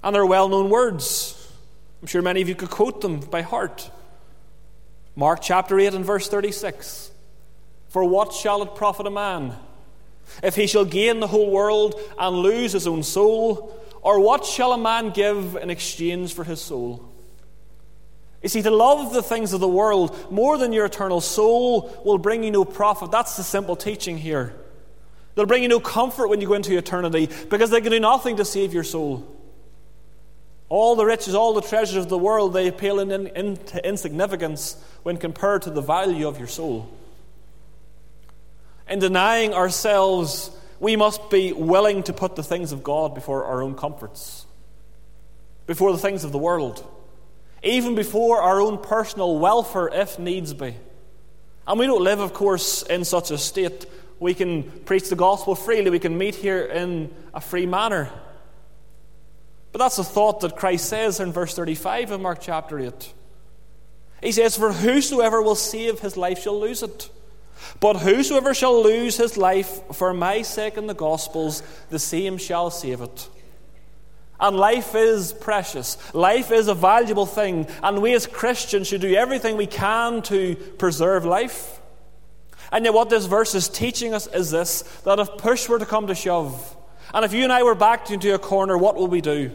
And 0.02 0.14
they're 0.14 0.26
well 0.26 0.48
known 0.48 0.70
words. 0.70 1.40
I'm 2.00 2.08
sure 2.08 2.22
many 2.22 2.42
of 2.42 2.48
you 2.48 2.54
could 2.54 2.70
quote 2.70 3.00
them 3.00 3.20
by 3.20 3.42
heart. 3.42 3.90
Mark 5.16 5.40
chapter 5.42 5.78
8 5.78 5.94
and 5.94 6.04
verse 6.04 6.28
36. 6.28 7.10
For 7.88 8.04
what 8.04 8.32
shall 8.32 8.62
it 8.62 8.74
profit 8.74 9.06
a 9.06 9.10
man 9.10 9.54
if 10.42 10.56
he 10.56 10.66
shall 10.66 10.84
gain 10.84 11.20
the 11.20 11.26
whole 11.26 11.50
world 11.50 12.00
and 12.18 12.36
lose 12.36 12.72
his 12.72 12.86
own 12.86 13.02
soul? 13.02 13.80
Or 14.02 14.20
what 14.20 14.44
shall 14.44 14.72
a 14.72 14.78
man 14.78 15.10
give 15.10 15.56
in 15.56 15.70
exchange 15.70 16.34
for 16.34 16.44
his 16.44 16.60
soul? 16.60 17.08
You 18.42 18.50
see, 18.50 18.60
to 18.60 18.70
love 18.70 19.14
the 19.14 19.22
things 19.22 19.54
of 19.54 19.60
the 19.60 19.68
world 19.68 20.30
more 20.30 20.58
than 20.58 20.74
your 20.74 20.84
eternal 20.84 21.22
soul 21.22 22.02
will 22.04 22.18
bring 22.18 22.44
you 22.44 22.50
no 22.50 22.66
profit. 22.66 23.10
That's 23.10 23.38
the 23.38 23.42
simple 23.42 23.76
teaching 23.76 24.18
here. 24.18 24.54
They'll 25.34 25.46
bring 25.46 25.62
you 25.62 25.68
no 25.68 25.80
comfort 25.80 26.28
when 26.28 26.40
you 26.40 26.46
go 26.46 26.54
into 26.54 26.76
eternity 26.76 27.28
because 27.50 27.70
they 27.70 27.80
can 27.80 27.90
do 27.90 28.00
nothing 28.00 28.36
to 28.36 28.44
save 28.44 28.72
your 28.72 28.84
soul. 28.84 29.26
All 30.68 30.96
the 30.96 31.04
riches, 31.04 31.34
all 31.34 31.54
the 31.54 31.60
treasures 31.60 32.04
of 32.04 32.08
the 32.08 32.18
world, 32.18 32.52
they 32.52 32.70
pale 32.70 33.00
in, 33.00 33.10
in, 33.10 33.26
into 33.28 33.86
insignificance 33.86 34.76
when 35.02 35.16
compared 35.16 35.62
to 35.62 35.70
the 35.70 35.80
value 35.80 36.26
of 36.26 36.38
your 36.38 36.48
soul. 36.48 36.88
In 38.88 38.98
denying 38.98 39.54
ourselves, 39.54 40.50
we 40.80 40.96
must 40.96 41.30
be 41.30 41.52
willing 41.52 42.02
to 42.04 42.12
put 42.12 42.36
the 42.36 42.42
things 42.42 42.72
of 42.72 42.82
God 42.82 43.14
before 43.14 43.44
our 43.44 43.62
own 43.62 43.74
comforts, 43.74 44.46
before 45.66 45.92
the 45.92 45.98
things 45.98 46.24
of 46.24 46.32
the 46.32 46.38
world 46.38 46.84
even 47.64 47.94
before 47.94 48.42
our 48.42 48.60
own 48.60 48.78
personal 48.78 49.38
welfare, 49.38 49.88
if 49.88 50.18
needs 50.18 50.52
be. 50.52 50.76
And 51.66 51.78
we 51.78 51.86
don't 51.86 52.02
live, 52.02 52.20
of 52.20 52.34
course, 52.34 52.82
in 52.82 53.04
such 53.04 53.30
a 53.30 53.38
state. 53.38 53.86
We 54.20 54.34
can 54.34 54.62
preach 54.62 55.08
the 55.08 55.16
gospel 55.16 55.54
freely, 55.54 55.90
we 55.90 55.98
can 55.98 56.16
meet 56.16 56.34
here 56.34 56.60
in 56.60 57.12
a 57.32 57.40
free 57.40 57.66
manner. 57.66 58.10
But 59.72 59.78
that's 59.78 59.98
a 59.98 60.04
thought 60.04 60.40
that 60.40 60.56
Christ 60.56 60.88
says 60.88 61.18
in 61.18 61.32
verse 61.32 61.54
35 61.54 62.12
of 62.12 62.20
Mark 62.20 62.38
chapter 62.40 62.78
8. 62.78 63.12
He 64.22 64.32
says, 64.32 64.56
For 64.56 64.72
whosoever 64.72 65.42
will 65.42 65.56
save 65.56 66.00
his 66.00 66.16
life 66.16 66.42
shall 66.42 66.58
lose 66.58 66.82
it. 66.82 67.10
But 67.80 67.96
whosoever 67.96 68.54
shall 68.54 68.82
lose 68.82 69.16
his 69.16 69.36
life 69.36 69.80
for 69.94 70.14
my 70.14 70.42
sake 70.42 70.76
and 70.76 70.88
the 70.88 70.94
gospel's, 70.94 71.62
the 71.90 71.98
same 71.98 72.38
shall 72.38 72.70
save 72.70 73.00
it. 73.00 73.28
And 74.40 74.56
life 74.56 74.94
is 74.94 75.32
precious. 75.32 75.96
Life 76.14 76.50
is 76.50 76.68
a 76.68 76.74
valuable 76.74 77.26
thing. 77.26 77.66
And 77.82 78.02
we 78.02 78.14
as 78.14 78.26
Christians 78.26 78.88
should 78.88 79.00
do 79.00 79.14
everything 79.14 79.56
we 79.56 79.66
can 79.66 80.22
to 80.22 80.56
preserve 80.78 81.24
life. 81.24 81.80
And 82.74 82.84
yet, 82.84 82.92
what 82.92 83.08
this 83.08 83.26
verse 83.26 83.54
is 83.54 83.68
teaching 83.68 84.14
us 84.14 84.26
is 84.26 84.50
this 84.50 84.82
that 85.04 85.20
if 85.20 85.38
push 85.38 85.68
were 85.68 85.78
to 85.78 85.86
come 85.86 86.08
to 86.08 86.14
shove, 86.14 86.76
and 87.14 87.24
if 87.24 87.32
you 87.32 87.44
and 87.44 87.52
I 87.52 87.62
were 87.62 87.76
backed 87.76 88.10
into 88.10 88.34
a 88.34 88.38
corner, 88.38 88.76
what 88.76 88.96
would 88.96 89.12
we 89.12 89.20
do? 89.20 89.52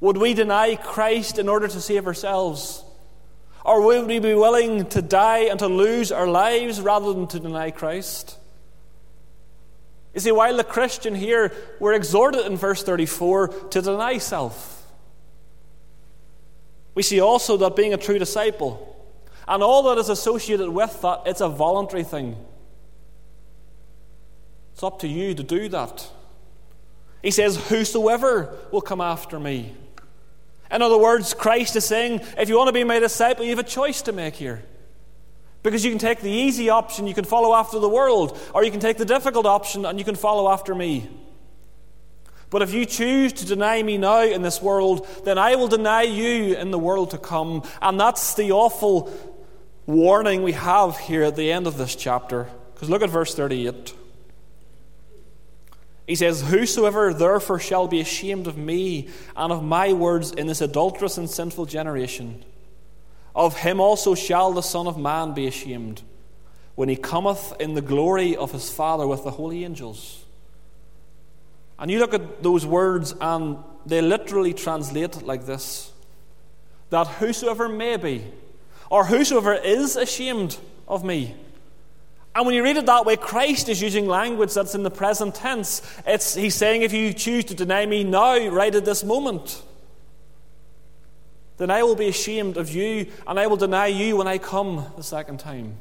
Would 0.00 0.16
we 0.16 0.34
deny 0.34 0.74
Christ 0.74 1.38
in 1.38 1.48
order 1.48 1.68
to 1.68 1.80
save 1.80 2.08
ourselves? 2.08 2.82
Or 3.64 3.82
would 3.82 4.08
we 4.08 4.18
be 4.18 4.34
willing 4.34 4.86
to 4.86 5.00
die 5.00 5.44
and 5.44 5.58
to 5.60 5.68
lose 5.68 6.10
our 6.10 6.26
lives 6.26 6.80
rather 6.80 7.12
than 7.12 7.28
to 7.28 7.38
deny 7.38 7.70
Christ? 7.70 8.36
You 10.12 10.20
see, 10.20 10.32
while 10.32 10.56
the 10.56 10.64
Christian 10.64 11.14
here, 11.14 11.52
we're 11.78 11.92
exhorted 11.92 12.44
in 12.44 12.56
verse 12.56 12.82
34 12.82 13.48
to 13.70 13.82
deny 13.82 14.18
self. 14.18 14.84
We 16.96 17.04
see 17.04 17.20
also 17.20 17.56
that 17.58 17.76
being 17.76 17.94
a 17.94 17.98
true 17.98 18.18
disciple 18.18 18.90
and 19.48 19.62
all 19.62 19.82
that 19.84 19.98
is 19.98 20.08
associated 20.08 20.70
with 20.70 21.00
that, 21.02 21.22
it's 21.26 21.40
a 21.40 21.48
voluntary 21.48 22.04
thing. 22.04 22.36
It's 24.72 24.82
up 24.82 25.00
to 25.00 25.08
you 25.08 25.34
to 25.34 25.42
do 25.42 25.68
that. 25.68 26.08
He 27.22 27.30
says, 27.30 27.56
Whosoever 27.68 28.56
will 28.70 28.80
come 28.80 29.00
after 29.00 29.38
me. 29.38 29.74
In 30.70 30.82
other 30.82 30.96
words, 30.96 31.34
Christ 31.34 31.74
is 31.76 31.84
saying, 31.84 32.20
if 32.38 32.48
you 32.48 32.56
want 32.56 32.68
to 32.68 32.72
be 32.72 32.84
my 32.84 33.00
disciple, 33.00 33.44
you 33.44 33.50
have 33.50 33.58
a 33.58 33.64
choice 33.64 34.02
to 34.02 34.12
make 34.12 34.36
here. 34.36 34.62
Because 35.62 35.84
you 35.84 35.90
can 35.90 35.98
take 35.98 36.20
the 36.20 36.30
easy 36.30 36.70
option, 36.70 37.06
you 37.06 37.14
can 37.14 37.24
follow 37.24 37.54
after 37.54 37.78
the 37.78 37.88
world, 37.88 38.38
or 38.54 38.64
you 38.64 38.70
can 38.70 38.80
take 38.80 38.96
the 38.96 39.04
difficult 39.04 39.46
option 39.46 39.84
and 39.84 39.98
you 39.98 40.04
can 40.04 40.14
follow 40.14 40.50
after 40.50 40.74
me. 40.74 41.08
But 42.50 42.62
if 42.62 42.72
you 42.72 42.84
choose 42.84 43.32
to 43.34 43.46
deny 43.46 43.80
me 43.82 43.96
now 43.96 44.22
in 44.22 44.42
this 44.42 44.60
world, 44.60 45.06
then 45.24 45.38
I 45.38 45.54
will 45.54 45.68
deny 45.68 46.02
you 46.02 46.56
in 46.56 46.70
the 46.72 46.78
world 46.78 47.10
to 47.10 47.18
come. 47.18 47.62
And 47.80 47.98
that's 47.98 48.34
the 48.34 48.50
awful 48.52 49.12
warning 49.86 50.42
we 50.42 50.52
have 50.52 50.98
here 50.98 51.22
at 51.24 51.36
the 51.36 51.50
end 51.50 51.66
of 51.66 51.76
this 51.76 51.94
chapter. 51.94 52.48
Because 52.74 52.90
look 52.90 53.02
at 53.02 53.10
verse 53.10 53.34
38. 53.34 53.94
He 56.06 56.16
says, 56.16 56.42
Whosoever 56.42 57.14
therefore 57.14 57.60
shall 57.60 57.86
be 57.86 58.00
ashamed 58.00 58.46
of 58.46 58.56
me 58.56 59.08
and 59.36 59.52
of 59.52 59.62
my 59.62 59.92
words 59.92 60.32
in 60.32 60.48
this 60.48 60.60
adulterous 60.60 61.18
and 61.18 61.30
sinful 61.30 61.66
generation, 61.66 62.44
of 63.34 63.58
him 63.58 63.80
also 63.80 64.16
shall 64.16 64.52
the 64.52 64.60
Son 64.60 64.88
of 64.88 64.98
Man 64.98 65.34
be 65.34 65.46
ashamed, 65.46 66.02
when 66.74 66.88
he 66.88 66.96
cometh 66.96 67.54
in 67.60 67.74
the 67.74 67.80
glory 67.80 68.34
of 68.34 68.50
his 68.50 68.70
Father 68.70 69.06
with 69.06 69.22
the 69.22 69.30
holy 69.30 69.64
angels. 69.64 70.24
And 71.78 71.90
you 71.90 72.00
look 72.00 72.12
at 72.12 72.42
those 72.42 72.66
words, 72.66 73.14
and 73.20 73.58
they 73.86 74.02
literally 74.02 74.52
translate 74.52 75.22
like 75.22 75.46
this 75.46 75.92
that 76.90 77.06
whosoever 77.06 77.68
may 77.68 77.96
be, 77.96 78.24
or 78.90 79.06
whosoever 79.06 79.54
is 79.54 79.96
ashamed 79.96 80.58
of 80.86 81.02
me. 81.02 81.34
And 82.34 82.44
when 82.44 82.54
you 82.54 82.62
read 82.62 82.76
it 82.76 82.86
that 82.86 83.06
way, 83.06 83.16
Christ 83.16 83.68
is 83.68 83.80
using 83.80 84.06
language 84.06 84.52
that's 84.52 84.74
in 84.74 84.82
the 84.82 84.90
present 84.90 85.34
tense. 85.34 85.80
It's, 86.06 86.34
he's 86.34 86.54
saying, 86.54 86.82
if 86.82 86.92
you 86.92 87.12
choose 87.14 87.44
to 87.46 87.54
deny 87.54 87.86
me 87.86 88.04
now, 88.04 88.48
right 88.48 88.74
at 88.74 88.84
this 88.84 89.02
moment 89.02 89.62
then 91.60 91.70
I 91.70 91.82
will 91.82 91.94
be 91.94 92.08
ashamed 92.08 92.56
of 92.56 92.70
you, 92.70 93.06
and 93.26 93.38
I 93.38 93.46
will 93.46 93.58
deny 93.58 93.88
you 93.88 94.16
when 94.16 94.26
I 94.26 94.38
come 94.38 94.86
the 94.96 95.02
second 95.02 95.40
time. 95.40 95.76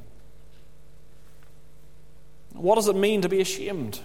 What 2.51 2.75
does 2.75 2.89
it 2.89 2.98
mean 2.98 3.22
to 3.22 3.30
be 3.30 3.39
ashamed? 3.39 4.01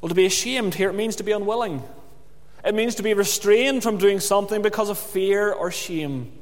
Well, 0.00 0.08
to 0.08 0.14
be 0.16 0.26
ashamed 0.26 0.74
here, 0.74 0.90
it 0.90 0.94
means 0.94 1.14
to 1.16 1.22
be 1.22 1.30
unwilling. 1.30 1.84
It 2.64 2.74
means 2.74 2.96
to 2.96 3.04
be 3.04 3.14
restrained 3.14 3.84
from 3.84 3.96
doing 3.96 4.18
something 4.18 4.60
because 4.60 4.88
of 4.88 4.98
fear 4.98 5.52
or 5.52 5.70
shame. 5.70 6.32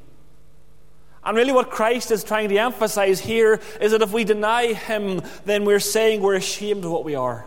And 1.25 1.37
really, 1.37 1.53
what 1.53 1.71
Christ 1.71 2.11
is 2.11 2.25
trying 2.25 2.49
to 2.49 2.59
emphasize 2.59 3.21
here 3.21 3.61
is 3.81 3.93
that 3.93 4.03
if 4.03 4.13
we 4.13 4.25
deny 4.25 4.73
Him, 4.73 5.23
then 5.45 5.65
we're 5.65 5.79
saying 5.79 6.21
we're 6.21 6.35
ashamed 6.35 6.85
of 6.85 6.91
what 6.91 7.05
we 7.05 7.15
are. 7.15 7.47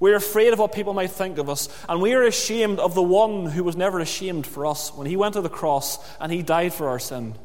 We're 0.00 0.16
afraid 0.16 0.52
of 0.52 0.58
what 0.58 0.72
people 0.72 0.94
might 0.94 1.12
think 1.12 1.38
of 1.38 1.48
us, 1.48 1.68
and 1.88 2.02
we 2.02 2.14
are 2.14 2.24
ashamed 2.24 2.80
of 2.80 2.94
the 2.94 3.02
one 3.02 3.46
who 3.46 3.62
was 3.62 3.76
never 3.76 4.00
ashamed 4.00 4.48
for 4.48 4.66
us 4.66 4.92
when 4.92 5.06
he 5.06 5.16
went 5.16 5.34
to 5.34 5.40
the 5.40 5.48
cross 5.48 5.96
and 6.18 6.32
he 6.32 6.42
died 6.42 6.74
for 6.74 6.88
our 6.88 6.98
sin. 6.98 7.36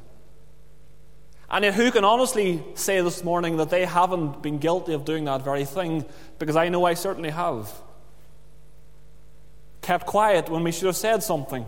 And 1.52 1.64
yet, 1.64 1.76
who 1.76 1.92
can 1.92 2.04
honestly 2.04 2.64
say 2.74 3.00
this 3.02 3.24
morning 3.24 3.58
that 3.58 3.70
they 3.70 3.86
haven't 3.86 4.42
been 4.42 4.58
guilty 4.58 4.94
of 4.94 5.06
doing 5.06 5.26
that 5.26 5.44
very 5.44 5.66
thing? 5.66 6.04
Because 6.40 6.56
I 6.56 6.70
know 6.70 6.84
I 6.84 6.96
certainly 6.96 7.30
have. 7.30 7.72
Kept 9.82 10.08
quiet 10.08 10.50
when 10.50 10.64
we 10.64 10.72
should 10.72 10.88
have 10.88 10.98
said 10.98 11.22
something. 11.22 11.66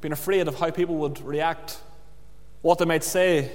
Been 0.00 0.12
afraid 0.12 0.48
of 0.48 0.58
how 0.58 0.70
people 0.70 0.96
would 0.96 1.20
react, 1.22 1.78
what 2.62 2.78
they 2.78 2.84
might 2.84 3.04
say, 3.04 3.50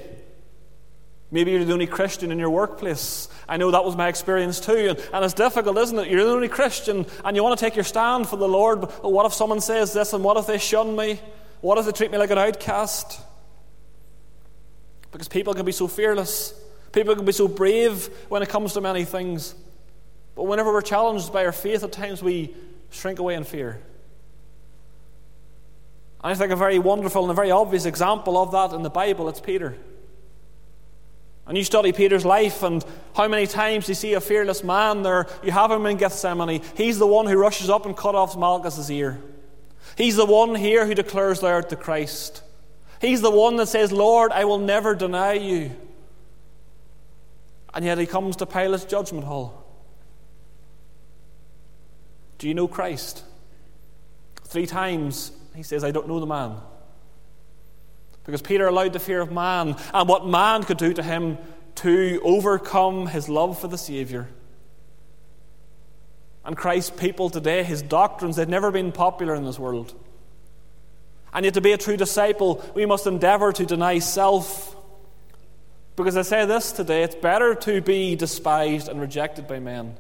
Maybe 1.32 1.52
you're 1.52 1.66
the 1.66 1.74
only 1.74 1.88
Christian 1.88 2.32
in 2.32 2.40
your 2.40 2.50
workplace. 2.50 3.28
I 3.50 3.58
know 3.58 3.72
that 3.72 3.84
was 3.84 3.96
my 3.96 4.08
experience 4.08 4.60
too. 4.60 4.90
And, 4.90 5.00
and, 5.12 5.26
it's 5.26 5.34
difficult, 5.34 5.78
isn't 5.78 5.98
it? 5.98 6.08
You're 6.08 6.24
the 6.24 6.32
only 6.32 6.48
Christian 6.48 7.06
and 7.24 7.36
you 7.36 7.44
want 7.44 7.60
to 7.60 7.66
take 7.66 7.76
your 7.76 7.84
stand 7.84 8.28
for 8.28 8.38
the 8.38 8.48
Lord, 8.48 8.82
but 8.82 9.12
what 9.12 9.26
if 9.26 9.34
someone 9.34 9.60
says 9.60 9.92
this 9.92 10.14
and 10.14 10.24
what 10.24 10.38
if 10.38 10.46
they 10.46 10.60
shun 10.60 10.96
me? 10.96 11.20
What 11.62 11.78
if 11.78 11.86
they 11.86 11.92
treat 11.92 12.12
me 12.12 12.18
like 12.18 12.30
an 12.30 12.38
outcast? 12.38 13.20
Because 15.12 15.28
people 15.28 15.54
can 15.54 15.66
be 15.66 15.72
so 15.72 15.88
fearless. 15.88 16.54
People 16.92 17.16
can 17.16 17.26
be 17.26 17.32
so 17.32 17.48
brave 17.48 18.08
when 18.30 18.44
it 18.44 18.50
comes 18.50 18.74
to 18.74 18.82
many 18.82 19.04
things. 19.04 19.56
But 20.36 20.44
whenever 20.44 20.72
we're 20.72 20.82
challenged 20.82 21.34
by 21.34 21.46
our 21.46 21.52
faith, 21.52 21.84
at 21.84 21.92
times 21.92 22.22
we 22.22 22.56
shrink 22.92 23.20
away 23.20 23.36
in 23.36 23.46
fear. 23.46 23.82
And 26.26 26.32
I 26.32 26.36
think 26.36 26.52
a 26.52 26.56
very 26.56 26.80
wonderful 26.80 27.22
and 27.22 27.30
a 27.30 27.36
very 27.36 27.52
obvious 27.52 27.86
example 27.86 28.40
of 28.40 28.52
that 28.52 28.76
in 28.76 28.82
the 28.82 28.90
Bible, 28.90 29.30
it's 29.30 29.40
Peter. 29.40 29.78
And 31.46 31.56
you 31.56 31.64
study 31.64 31.92
Peter's 31.92 32.26
life 32.26 32.64
and 32.64 32.84
how 33.16 33.28
many 33.28 33.46
times 33.46 33.88
you 33.88 33.94
see 33.94 34.16
a 34.16 34.20
fearless 34.20 34.64
man 34.64 35.04
there. 35.04 35.28
You 35.44 35.52
have 35.52 35.70
him 35.70 35.86
in 35.86 35.98
Gethsemane. 35.98 36.64
He's 36.76 36.98
the 36.98 37.06
one 37.06 37.28
who 37.28 37.38
rushes 37.38 37.70
up 37.70 37.86
and 37.86 37.96
cut 37.96 38.16
off 38.16 38.36
Malchus's 38.36 38.90
ear. 38.90 39.22
He's 40.00 40.16
the 40.16 40.26
one 40.26 40.56
here 40.56 40.88
who 40.88 40.96
declares 40.96 41.44
art 41.44 41.70
the 41.70 41.76
Christ. 41.76 42.42
He's 43.00 43.22
the 43.22 43.30
one 43.30 43.58
that 43.58 43.68
says, 43.68 43.92
Lord, 43.92 44.32
I 44.32 44.46
will 44.46 44.58
never 44.58 44.96
deny 44.96 45.34
you. 45.34 45.76
And 47.72 47.86
yet 47.86 48.00
he 48.00 48.08
comes 48.08 48.38
to 48.38 48.48
Pilate's 48.48 48.86
judgment 48.86 49.26
hall. 49.26 49.64
Do 52.40 52.48
you 52.48 52.56
know 52.56 52.68
Christ? 52.68 53.24
Three 54.44 54.66
times 54.66 55.32
he 55.56 55.64
says, 55.64 55.84
I 55.84 55.92
don't 55.92 56.08
know 56.08 56.20
the 56.20 56.26
man. 56.26 56.58
Because 58.24 58.42
Peter 58.42 58.68
allowed 58.68 58.94
the 58.94 59.00
fear 59.00 59.22
of 59.22 59.32
man 59.32 59.76
and 59.94 60.10
what 60.10 60.28
man 60.28 60.64
could 60.64 60.78
do 60.78 60.94
to 60.94 61.04
him 61.04 61.38
to 61.76 62.20
overcome 62.24 63.08
his 63.08 63.30
love 63.30 63.60
for 63.60 63.68
the 63.68 63.78
Saviour. 63.78 64.28
And 66.44 66.56
Christ's 66.56 66.92
people 66.92 67.30
today, 67.30 67.64
his 67.64 67.82
doctrines, 67.82 68.36
they've 68.36 68.48
never 68.48 68.72
been 68.72 68.92
popular 68.92 69.36
in 69.36 69.46
this 69.46 69.60
world. 69.60 69.94
And 71.34 71.44
yet, 71.44 71.56
to 71.56 71.62
be 71.62 71.74
a 71.74 71.78
true 71.78 71.98
disciple, 71.98 72.64
we 72.76 72.86
must 72.86 73.08
endeavour 73.08 73.52
to 73.52 73.66
deny 73.66 74.00
self. 74.00 74.76
Because 75.96 76.16
I 76.18 76.22
say 76.22 76.46
this 76.46 76.72
today 76.72 77.04
it's 77.04 77.16
better 77.16 77.56
to 77.56 77.82
be 77.82 78.16
despised 78.16 78.88
and 78.88 79.02
rejected 79.02 79.48
by 79.48 79.60
men 79.60 79.98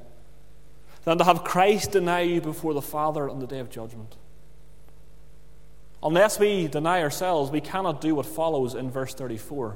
than 1.04 1.18
to 1.18 1.24
have 1.24 1.44
Christ 1.44 1.92
deny 1.92 2.22
you 2.22 2.42
before 2.42 2.74
the 2.74 2.82
Father 2.82 3.30
on 3.30 3.40
the 3.40 3.48
day 3.48 3.60
of 3.60 3.70
judgment. 3.70 4.16
Unless 6.06 6.38
we 6.38 6.68
deny 6.68 7.02
ourselves, 7.02 7.50
we 7.50 7.62
cannot 7.62 8.00
do 8.00 8.14
what 8.14 8.28
follows 8.28 8.76
in 8.76 8.92
verse 8.92 9.16
34. 9.16 9.76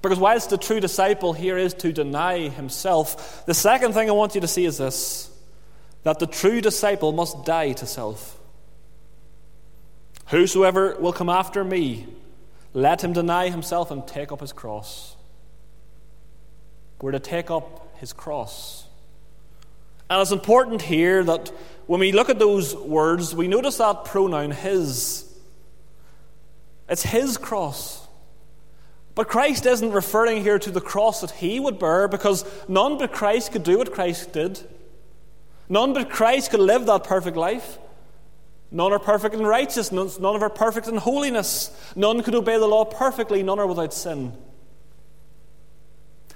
Because 0.00 0.18
whilst 0.18 0.50
the 0.50 0.56
true 0.56 0.78
disciple 0.78 1.32
here 1.32 1.58
is 1.58 1.74
to 1.74 1.92
deny 1.92 2.48
himself, 2.48 3.44
the 3.46 3.54
second 3.54 3.94
thing 3.94 4.08
I 4.08 4.12
want 4.12 4.36
you 4.36 4.40
to 4.42 4.46
see 4.48 4.64
is 4.64 4.78
this 4.78 5.30
that 6.04 6.18
the 6.18 6.26
true 6.26 6.60
disciple 6.60 7.12
must 7.12 7.44
die 7.44 7.72
to 7.72 7.86
self. 7.86 8.38
Whosoever 10.26 10.96
will 11.00 11.14
come 11.14 11.30
after 11.30 11.64
me, 11.64 12.06
let 12.74 13.02
him 13.02 13.12
deny 13.12 13.48
himself 13.48 13.90
and 13.90 14.06
take 14.06 14.30
up 14.30 14.40
his 14.40 14.52
cross. 14.52 15.16
We're 17.00 17.12
to 17.12 17.18
take 17.18 17.50
up 17.50 17.96
his 17.96 18.12
cross. 18.12 18.86
And 20.10 20.20
it's 20.20 20.32
important 20.32 20.82
here 20.82 21.24
that 21.24 21.50
when 21.86 22.00
we 22.00 22.12
look 22.12 22.30
at 22.30 22.38
those 22.38 22.74
words, 22.74 23.34
we 23.34 23.48
notice 23.48 23.78
that 23.78 24.04
pronoun 24.04 24.50
his. 24.50 25.30
It's 26.88 27.02
his 27.02 27.36
cross. 27.36 28.06
But 29.14 29.28
Christ 29.28 29.64
isn't 29.66 29.92
referring 29.92 30.42
here 30.42 30.58
to 30.58 30.70
the 30.70 30.80
cross 30.80 31.20
that 31.20 31.30
he 31.30 31.60
would 31.60 31.78
bear 31.78 32.08
because 32.08 32.44
none 32.68 32.98
but 32.98 33.12
Christ 33.12 33.52
could 33.52 33.62
do 33.62 33.78
what 33.78 33.92
Christ 33.92 34.32
did. 34.32 34.60
None 35.68 35.94
but 35.94 36.10
Christ 36.10 36.50
could 36.50 36.60
live 36.60 36.86
that 36.86 37.04
perfect 37.04 37.36
life. 37.36 37.78
None 38.70 38.92
are 38.92 38.98
perfect 38.98 39.34
in 39.34 39.46
righteousness. 39.46 40.18
None 40.18 40.34
of 40.34 40.42
are 40.42 40.50
perfect 40.50 40.88
in 40.88 40.96
holiness. 40.96 41.70
None 41.94 42.22
could 42.22 42.34
obey 42.34 42.58
the 42.58 42.66
law 42.66 42.84
perfectly. 42.84 43.42
None 43.42 43.60
are 43.60 43.66
without 43.66 43.94
sin. 43.94 44.32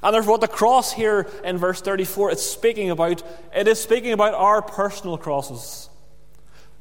And 0.02 0.14
therefore, 0.14 0.32
what 0.32 0.40
the 0.40 0.48
cross 0.48 0.92
here 0.92 1.26
in 1.44 1.58
verse 1.58 1.80
34 1.80 2.32
is 2.32 2.42
speaking 2.42 2.90
about, 2.90 3.22
it 3.54 3.66
is 3.66 3.80
speaking 3.80 4.12
about 4.12 4.34
our 4.34 4.62
personal 4.62 5.18
crosses. 5.18 5.88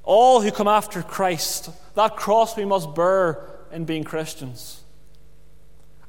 All 0.04 0.42
who 0.42 0.52
come 0.52 0.68
after 0.68 1.02
Christ, 1.02 1.70
that 1.96 2.16
cross 2.16 2.56
we 2.56 2.66
must 2.66 2.94
bear 2.94 3.44
in 3.72 3.86
being 3.86 4.04
Christians. 4.04 4.82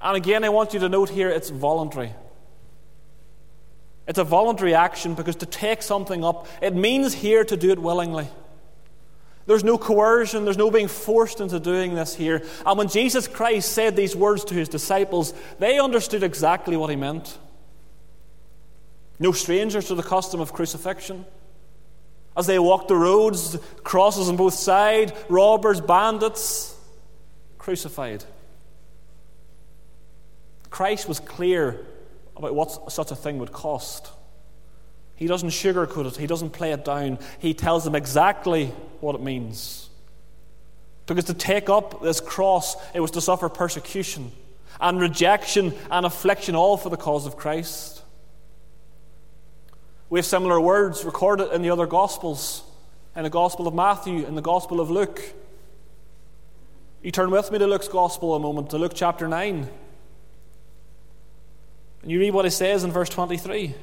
And 0.00 0.16
again, 0.16 0.44
I 0.44 0.50
want 0.50 0.74
you 0.74 0.80
to 0.80 0.88
note 0.88 1.08
here 1.08 1.30
it's 1.30 1.50
voluntary. 1.50 2.12
It's 4.06 4.18
a 4.18 4.24
voluntary 4.24 4.74
action 4.74 5.14
because 5.14 5.36
to 5.36 5.46
take 5.46 5.82
something 5.82 6.24
up, 6.24 6.46
it 6.62 6.74
means 6.74 7.14
here 7.14 7.44
to 7.44 7.56
do 7.56 7.70
it 7.70 7.78
willingly. 7.78 8.28
There's 9.48 9.64
no 9.64 9.78
coercion, 9.78 10.44
there's 10.44 10.58
no 10.58 10.70
being 10.70 10.88
forced 10.88 11.40
into 11.40 11.58
doing 11.58 11.94
this 11.94 12.14
here. 12.14 12.42
And 12.66 12.76
when 12.76 12.88
Jesus 12.88 13.26
Christ 13.26 13.72
said 13.72 13.96
these 13.96 14.14
words 14.14 14.44
to 14.44 14.54
his 14.54 14.68
disciples, 14.68 15.32
they 15.58 15.78
understood 15.78 16.22
exactly 16.22 16.76
what 16.76 16.90
he 16.90 16.96
meant. 16.96 17.38
No 19.18 19.32
strangers 19.32 19.86
to 19.86 19.94
the 19.94 20.02
custom 20.02 20.42
of 20.42 20.52
crucifixion. 20.52 21.24
As 22.36 22.46
they 22.46 22.58
walked 22.58 22.88
the 22.88 22.96
roads, 22.96 23.56
crosses 23.84 24.28
on 24.28 24.36
both 24.36 24.52
sides, 24.52 25.12
robbers, 25.30 25.80
bandits, 25.80 26.76
crucified. 27.56 28.24
Christ 30.68 31.08
was 31.08 31.20
clear 31.20 31.86
about 32.36 32.54
what 32.54 32.92
such 32.92 33.10
a 33.10 33.16
thing 33.16 33.38
would 33.38 33.52
cost. 33.52 34.10
He 35.18 35.26
doesn't 35.26 35.48
sugarcoat 35.48 36.06
it, 36.06 36.16
he 36.16 36.28
doesn't 36.28 36.50
play 36.50 36.70
it 36.70 36.84
down. 36.84 37.18
He 37.40 37.52
tells 37.52 37.82
them 37.82 37.96
exactly 37.96 38.66
what 39.00 39.16
it 39.16 39.20
means. 39.20 39.90
Because 41.06 41.24
to 41.24 41.34
take 41.34 41.68
up 41.68 42.02
this 42.02 42.20
cross, 42.20 42.76
it 42.94 43.00
was 43.00 43.10
to 43.12 43.20
suffer 43.20 43.48
persecution 43.48 44.30
and 44.80 45.00
rejection 45.00 45.74
and 45.90 46.06
affliction, 46.06 46.54
all 46.54 46.76
for 46.76 46.88
the 46.88 46.96
cause 46.96 47.26
of 47.26 47.36
Christ. 47.36 48.00
We 50.08 50.20
have 50.20 50.26
similar 50.26 50.60
words 50.60 51.04
recorded 51.04 51.52
in 51.52 51.62
the 51.62 51.70
other 51.70 51.86
Gospels, 51.86 52.62
in 53.16 53.24
the 53.24 53.30
Gospel 53.30 53.66
of 53.66 53.74
Matthew, 53.74 54.24
in 54.24 54.36
the 54.36 54.40
Gospel 54.40 54.80
of 54.80 54.88
Luke. 54.88 55.20
You 57.02 57.10
turn 57.10 57.32
with 57.32 57.50
me 57.50 57.58
to 57.58 57.66
Luke's 57.66 57.88
Gospel 57.88 58.36
a 58.36 58.38
moment, 58.38 58.70
to 58.70 58.78
Luke 58.78 58.92
chapter 58.94 59.26
9. 59.26 59.68
And 62.02 62.10
you 62.10 62.20
read 62.20 62.34
what 62.34 62.44
he 62.44 62.52
says 62.52 62.84
in 62.84 62.92
verse 62.92 63.08
23. 63.08 63.74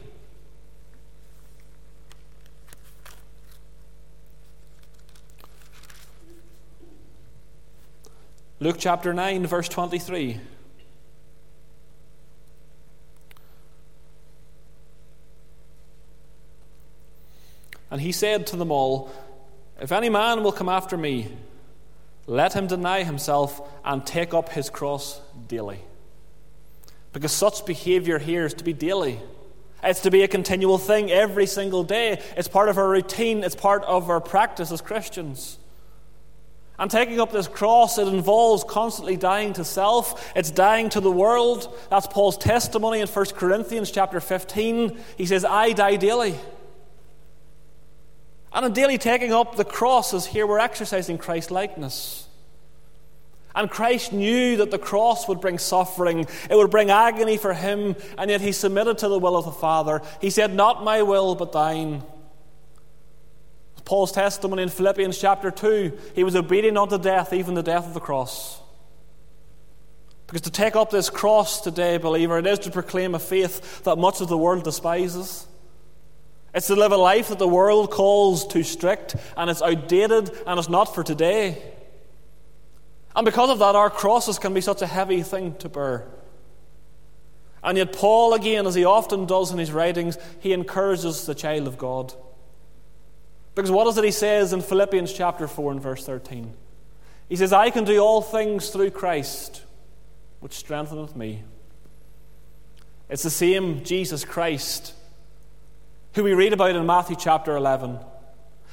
Luke 8.62 8.78
chapter 8.80 9.14
9, 9.14 9.48
verse 9.48 9.68
23. 9.68 10.40
And 17.92 18.00
he 18.00 18.14
said 18.14 18.48
to 18.48 18.56
them 18.56 18.72
all, 18.72 19.12
If 19.82 19.92
any 19.92 20.10
man 20.10 20.42
will 20.42 20.54
come 20.54 20.70
after 20.70 20.96
me, 20.96 21.28
let 22.28 22.54
him 22.54 22.68
deny 22.68 23.04
himself 23.04 23.62
and 23.84 24.06
take 24.06 24.34
up 24.34 24.50
his 24.50 24.70
cross 24.70 25.20
daily. 25.48 25.82
Because 27.12 27.34
such 27.34 27.66
behavior 27.66 28.20
here 28.20 28.46
is 28.46 28.54
to 28.56 28.64
be 28.64 28.74
daily. 28.74 29.20
It's 29.84 30.00
to 30.02 30.12
be 30.12 30.24
a 30.24 30.30
continual 30.30 30.78
thing 30.78 31.12
every 31.12 31.46
single 31.46 31.84
day. 31.84 32.22
It's 32.38 32.48
part 32.48 32.70
of 32.70 32.78
our 32.78 32.90
routine, 32.90 33.44
it's 33.44 33.56
part 33.56 33.84
of 33.84 34.10
our 34.10 34.22
practice 34.22 34.72
as 34.72 34.80
Christians. 34.80 35.60
And 36.78 36.92
taking 36.92 37.22
up 37.22 37.32
this 37.32 37.48
cross, 37.48 37.98
it 37.98 38.08
involves 38.08 38.64
constantly 38.66 39.16
dying 39.16 39.54
to 39.54 39.64
self. 39.64 40.32
It's 40.36 40.52
dying 40.52 40.90
to 40.90 41.00
the 41.00 41.12
world. 41.12 41.74
That's 41.90 42.08
Paul's 42.08 42.38
testimony 42.38 43.00
in 43.00 43.08
1 43.08 43.26
Corinthians 43.28 43.92
chapter 43.92 44.20
15. 44.20 44.98
He 45.18 45.26
says, 45.26 45.46
I 45.46 45.72
die 45.72 45.96
daily. 45.96 46.36
And 48.52 48.66
in 48.66 48.74
daily 48.74 48.98
taking 48.98 49.34
up 49.34 49.56
the 49.56 49.66
cross 49.66 50.14
is 50.14 50.26
here 50.26 50.48
we're 50.48 50.60
exercising 50.60 51.18
Christ 51.18 51.52
likeness. 51.52 52.28
And 53.54 53.70
Christ 53.70 54.12
knew 54.12 54.58
that 54.58 54.72
the 54.72 54.78
cross 54.78 55.30
would 55.30 55.40
bring 55.40 55.60
suffering, 55.60 56.28
it 56.50 56.56
would 56.56 56.72
bring 56.72 56.90
agony 56.90 57.38
for 57.38 57.54
him, 57.54 57.96
and 58.18 58.30
yet 58.30 58.42
he 58.42 58.52
submitted 58.52 58.98
to 58.98 59.08
the 59.08 59.18
will 59.18 59.38
of 59.38 59.46
the 59.46 59.52
Father. 59.52 60.02
He 60.20 60.30
said, 60.30 60.54
Not 60.54 60.84
my 60.84 61.04
will, 61.04 61.36
but 61.36 61.54
thine. 61.54 62.04
Paul's 63.86 64.12
testimony 64.12 64.64
in 64.64 64.70
Philippians 64.70 65.18
chapter 65.18 65.52
2 65.52 65.98
he 66.16 66.24
was 66.24 66.36
obedient 66.36 66.78
unto 66.78 66.98
death, 66.98 67.32
even 67.32 67.54
the 67.54 67.64
death 67.64 67.86
of 67.86 67.94
the 67.94 68.00
cross. 68.00 68.60
Because 70.28 70.42
to 70.42 70.52
take 70.52 70.76
up 70.76 70.90
this 70.90 71.12
cross 71.12 71.62
today, 71.62 71.98
believer, 71.98 72.40
it 72.40 72.48
is 72.48 72.60
to 72.60 72.72
proclaim 72.72 73.14
a 73.14 73.20
faith 73.20 73.84
that 73.84 73.98
much 73.98 74.22
of 74.22 74.28
the 74.28 74.38
world 74.38 74.64
despises. 74.64 75.46
It's 76.54 76.68
to 76.68 76.76
live 76.76 76.92
a 76.92 76.98
life 76.98 77.28
that 77.28 77.38
the 77.38 77.48
world 77.48 77.92
calls 77.92 78.48
too 78.48 78.64
strict 78.64 79.16
and 79.38 79.50
it's 79.50 79.62
outdated 79.62 80.32
and 80.48 80.58
it's 80.58 80.70
not 80.70 80.96
for 80.96 81.04
today. 81.04 81.62
And 83.16 83.24
because 83.24 83.50
of 83.50 83.60
that, 83.60 83.76
our 83.76 83.90
crosses 83.90 84.40
can 84.40 84.54
be 84.54 84.62
such 84.62 84.82
a 84.82 84.88
heavy 84.88 85.22
thing 85.22 85.56
to 85.58 85.70
bear. 85.70 86.08
And 87.64 87.78
yet, 87.78 87.94
Paul, 87.94 88.34
again, 88.34 88.66
as 88.68 88.76
he 88.76 88.86
often 88.86 89.26
does 89.26 89.52
in 89.52 89.58
his 89.58 89.72
writings, 89.72 90.18
he 90.40 90.54
encourages 90.54 91.26
the 91.26 91.36
child 91.36 91.68
of 91.68 91.78
God. 91.78 92.14
Because 93.56 93.72
what 93.72 93.88
is 93.88 93.98
it 93.98 94.04
he 94.04 94.12
says 94.12 94.54
in 94.54 94.62
Philippians 94.62 95.14
chapter 95.14 95.48
4 95.48 95.72
and 95.72 95.82
verse 95.82 96.06
13? 96.06 96.54
He 97.30 97.36
says, 97.36 97.54
I 97.54 97.70
can 97.72 97.86
do 97.86 98.00
all 98.00 98.22
things 98.22 98.70
through 98.70 98.92
Christ, 98.92 99.64
which 100.42 100.54
strengtheneth 100.54 101.16
me. 101.16 101.44
It's 103.10 103.24
the 103.24 103.30
same 103.30 103.84
Jesus 103.84 104.26
Christ 104.26 104.94
who 106.16 106.24
we 106.24 106.34
read 106.34 106.54
about 106.54 106.76
in 106.76 106.86
Matthew 106.86 107.18
chapter 107.18 107.56
11. 107.56 108.00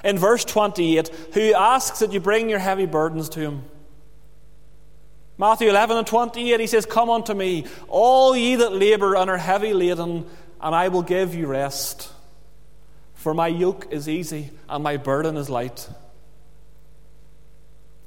In 0.04 0.16
verse 0.16 0.44
28, 0.44 1.08
who 1.34 1.54
asks 1.54 1.98
that 1.98 2.12
you 2.12 2.20
bring 2.20 2.48
your 2.48 2.60
heavy 2.60 2.86
burdens 2.86 3.28
to 3.30 3.40
him. 3.40 3.64
Matthew 5.38 5.68
11 5.68 5.96
and 5.96 6.06
28, 6.06 6.60
he 6.60 6.66
says, 6.68 6.86
Come 6.86 7.10
unto 7.10 7.34
me, 7.34 7.66
all 7.88 8.36
ye 8.36 8.56
that 8.56 8.72
labour 8.72 9.16
and 9.16 9.28
are 9.28 9.36
heavy 9.36 9.74
laden, 9.74 10.26
and 10.60 10.74
I 10.74 10.88
will 10.88 11.02
give 11.02 11.34
you 11.34 11.48
rest. 11.48 12.11
For 13.22 13.34
my 13.34 13.46
yoke 13.46 13.86
is 13.92 14.08
easy 14.08 14.50
and 14.68 14.82
my 14.82 14.96
burden 14.96 15.36
is 15.36 15.48
light. 15.48 15.88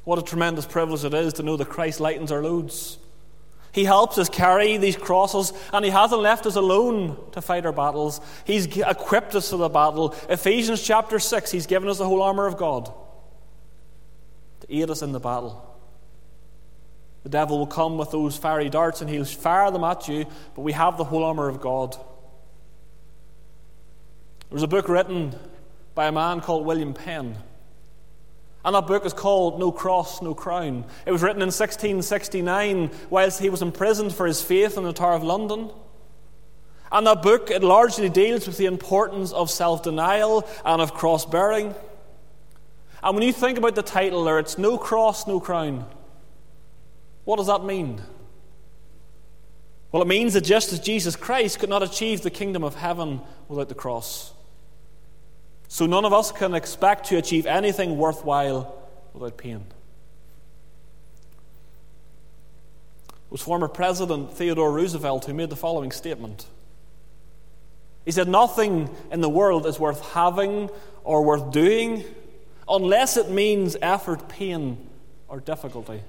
What 0.04 0.20
a 0.20 0.22
tremendous 0.22 0.66
privilege 0.66 1.06
it 1.06 1.14
is 1.14 1.32
to 1.34 1.44
know 1.44 1.56
that 1.56 1.70
Christ 1.70 2.02
lightens 2.02 2.34
our 2.34 2.44
loads. 2.44 2.98
He 3.72 3.86
helps 3.86 4.18
us 4.18 4.28
carry 4.28 4.76
these 4.76 4.98
crosses, 4.98 5.54
and 5.72 5.86
He 5.86 5.92
hasn't 5.92 6.22
left 6.22 6.46
us 6.46 6.58
alone 6.58 7.18
to 7.32 7.42
fight 7.42 7.66
our 7.66 7.72
battles. 7.72 8.20
He's 8.44 8.66
equipped 8.66 9.36
us 9.36 9.52
for 9.52 9.56
the 9.56 9.70
battle. 9.70 10.14
Ephesians 10.28 10.84
chapter 10.84 11.18
6, 11.18 11.50
He's 11.50 11.66
given 11.66 11.88
us 11.88 12.00
the 12.00 12.06
whole 12.06 12.22
armour 12.22 12.46
of 12.46 12.58
God 12.58 12.92
to 14.60 14.76
aid 14.76 14.90
us 14.90 15.02
in 15.02 15.14
the 15.14 15.22
battle. 15.22 15.62
The 17.24 17.30
devil 17.30 17.60
will 17.60 17.68
come 17.68 17.98
with 17.98 18.12
those 18.12 18.36
fiery 18.36 18.70
darts 18.70 19.00
and 19.00 19.10
he'll 19.10 19.24
fire 19.24 19.72
them 19.72 19.86
at 19.86 20.10
you, 20.10 20.26
but 20.56 20.62
we 20.62 20.74
have 20.74 20.98
the 20.98 21.06
whole 21.06 21.24
armour 21.24 21.48
of 21.48 21.62
God. 21.62 21.96
There 24.50 24.56
was 24.56 24.64
a 24.64 24.68
book 24.68 24.88
written 24.88 25.36
by 25.96 26.08
a 26.08 26.12
man 26.12 26.42
called 26.42 26.66
William 26.66 26.94
Penn. 26.94 27.38
And 28.64 28.76
that 28.76 28.88
book 28.88 29.06
is 29.06 29.14
called 29.14 29.60
No 29.60 29.72
Cross, 29.72 30.22
No 30.22 30.34
Crown. 30.34 30.86
It 31.06 31.12
was 31.12 31.22
written 31.22 31.42
in 31.42 31.48
1669 31.48 32.90
whilst 33.10 33.40
he 33.40 33.50
was 33.50 33.62
imprisoned 33.62 34.14
for 34.14 34.26
his 34.26 34.42
faith 34.42 34.78
in 34.78 34.84
the 34.84 34.94
Tower 34.94 35.14
of 35.14 35.24
London. 35.24 35.70
And 36.92 37.06
that 37.08 37.22
book, 37.22 37.52
it 37.52 37.64
largely 37.64 38.10
deals 38.10 38.48
with 38.48 38.58
the 38.58 38.66
importance 38.66 39.32
of 39.32 39.50
self 39.52 39.84
denial 39.84 40.48
and 40.64 40.82
of 40.82 40.94
cross 40.94 41.26
bearing. 41.26 41.76
And 43.04 43.16
when 43.16 43.24
you 43.24 43.34
think 43.34 43.58
about 43.58 43.76
the 43.76 43.84
title 43.84 44.24
there, 44.24 44.40
it's 44.40 44.58
No 44.58 44.78
Cross, 44.78 45.28
No 45.28 45.40
Crown. 45.40 45.86
What 47.24 47.38
does 47.38 47.48
that 47.48 47.64
mean? 47.64 48.02
Well, 49.92 50.02
it 50.02 50.08
means 50.08 50.34
that 50.34 50.42
just 50.42 50.74
as 50.74 50.80
Jesus 50.80 51.16
Christ 51.16 51.60
could 51.60 51.70
not 51.70 51.84
achieve 51.84 52.22
the 52.22 52.30
kingdom 52.30 52.64
of 52.64 52.76
heaven 52.76 53.22
without 53.48 53.70
the 53.70 53.76
cross, 53.76 54.34
so 55.68 55.86
none 55.86 56.06
of 56.06 56.14
us 56.14 56.32
can 56.32 56.54
expect 56.54 57.08
to 57.08 57.18
achieve 57.18 57.46
anything 57.46 57.98
worthwhile 57.98 58.82
without 59.14 59.38
pain. 59.38 59.66
It 63.08 63.32
was 63.32 63.42
former 63.42 63.68
President 63.68 64.34
Theodore 64.34 64.72
Roosevelt 64.72 65.26
who 65.26 65.34
made 65.34 65.50
the 65.50 65.56
following 65.56 65.92
statement. 65.92 66.46
He 68.06 68.12
said, 68.12 68.28
Nothing 68.28 68.96
in 69.12 69.22
the 69.22 69.30
world 69.30 69.66
is 69.66 69.80
worth 69.80 70.14
having 70.14 70.70
or 71.04 71.24
worth 71.24 71.52
doing 71.52 72.06
unless 72.68 73.18
it 73.18 73.30
means 73.30 73.76
effort, 73.82 74.30
pain, 74.30 74.90
or 75.28 75.40
difficulty. 75.40 76.02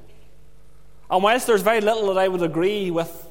And 1.11 1.23
whilst 1.23 1.47
there's 1.47 1.63
very 1.63 1.81
little 1.81 2.13
that 2.13 2.19
I 2.19 2.29
would 2.29 2.43
agree 2.43 2.91
with 2.91 3.27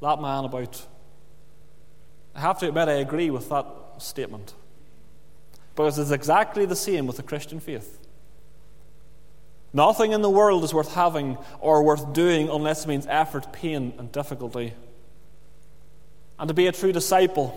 that 0.00 0.20
man 0.20 0.44
about, 0.44 0.86
I 2.34 2.40
have 2.40 2.58
to 2.60 2.68
admit 2.68 2.88
I 2.88 2.94
agree 2.94 3.30
with 3.30 3.48
that 3.48 3.66
statement. 3.98 4.54
Because 5.78 5.96
it's 5.96 6.10
exactly 6.10 6.66
the 6.66 6.74
same 6.74 7.06
with 7.06 7.18
the 7.18 7.22
Christian 7.22 7.60
faith. 7.60 8.00
Nothing 9.72 10.10
in 10.10 10.22
the 10.22 10.28
world 10.28 10.64
is 10.64 10.74
worth 10.74 10.92
having 10.92 11.38
or 11.60 11.84
worth 11.84 12.12
doing 12.12 12.48
unless 12.48 12.82
it 12.84 12.88
means 12.88 13.06
effort, 13.08 13.52
pain, 13.52 13.92
and 13.96 14.10
difficulty. 14.10 14.74
And 16.36 16.48
to 16.48 16.54
be 16.54 16.66
a 16.66 16.72
true 16.72 16.90
disciple, 16.90 17.54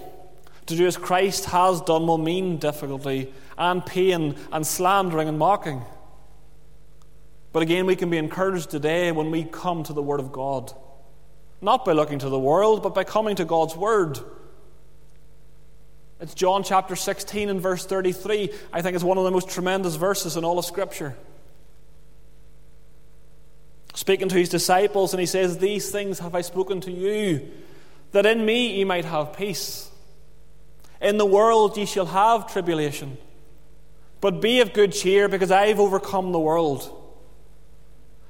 to 0.68 0.76
do 0.76 0.86
as 0.86 0.98
Christ 0.98 1.46
has 1.46 1.82
done, 1.82 2.06
will 2.06 2.20
mean 2.20 2.58
difficulty 2.58 3.34
and 3.58 3.84
pain 3.84 4.36
and 4.52 4.68
slandering 4.68 5.28
and 5.28 5.40
mocking. 5.40 5.82
But 7.52 7.64
again, 7.64 7.88
we 7.88 7.96
can 7.96 8.12
be 8.12 8.20
encouraged 8.20 8.70
today 8.70 9.12
when 9.12 9.32
we 9.32 9.46
come 9.46 9.82
to 9.86 9.94
the 9.94 10.04
Word 10.04 10.20
of 10.20 10.32
God. 10.32 10.72
Not 11.60 11.86
by 11.86 11.94
looking 11.94 12.20
to 12.20 12.30
the 12.30 12.38
world, 12.38 12.84
but 12.84 12.94
by 12.94 13.04
coming 13.04 13.36
to 13.38 13.46
God's 13.46 13.76
Word 13.76 14.20
it's 16.22 16.36
John 16.36 16.64
chapter 16.64 16.96
16 16.96 17.50
and 17.50 17.60
verse 17.60 17.86
33. 17.86 18.52
I 18.72 18.82
think 18.82 18.94
it's 18.94 19.04
one 19.04 19.18
of 19.18 19.24
the 19.24 19.32
most 19.32 19.50
tremendous 19.50 19.96
verses 19.96 20.38
in 20.38 20.46
all 20.46 20.60
of 20.60 20.66
Scripture. 20.66 21.18
Speaking 23.96 24.30
to 24.30 24.36
his 24.36 24.48
disciples, 24.48 25.14
and 25.14 25.20
he 25.20 25.26
says, 25.26 25.58
These 25.58 25.90
things 25.90 26.20
have 26.20 26.36
I 26.36 26.42
spoken 26.42 26.80
to 26.82 26.92
you, 26.92 27.50
that 28.12 28.28
in 28.28 28.46
me 28.46 28.78
ye 28.78 28.84
might 28.84 29.06
have 29.06 29.36
peace. 29.36 29.90
In 31.02 31.18
the 31.18 31.26
world 31.26 31.76
ye 31.76 31.86
shall 31.86 32.06
have 32.06 32.52
tribulation. 32.52 33.18
But 34.22 34.40
be 34.42 34.62
of 34.62 34.74
good 34.74 34.94
cheer, 34.94 35.28
because 35.28 35.50
I've 35.50 35.80
overcome 35.80 36.32
the 36.32 36.40
world. 36.40 36.98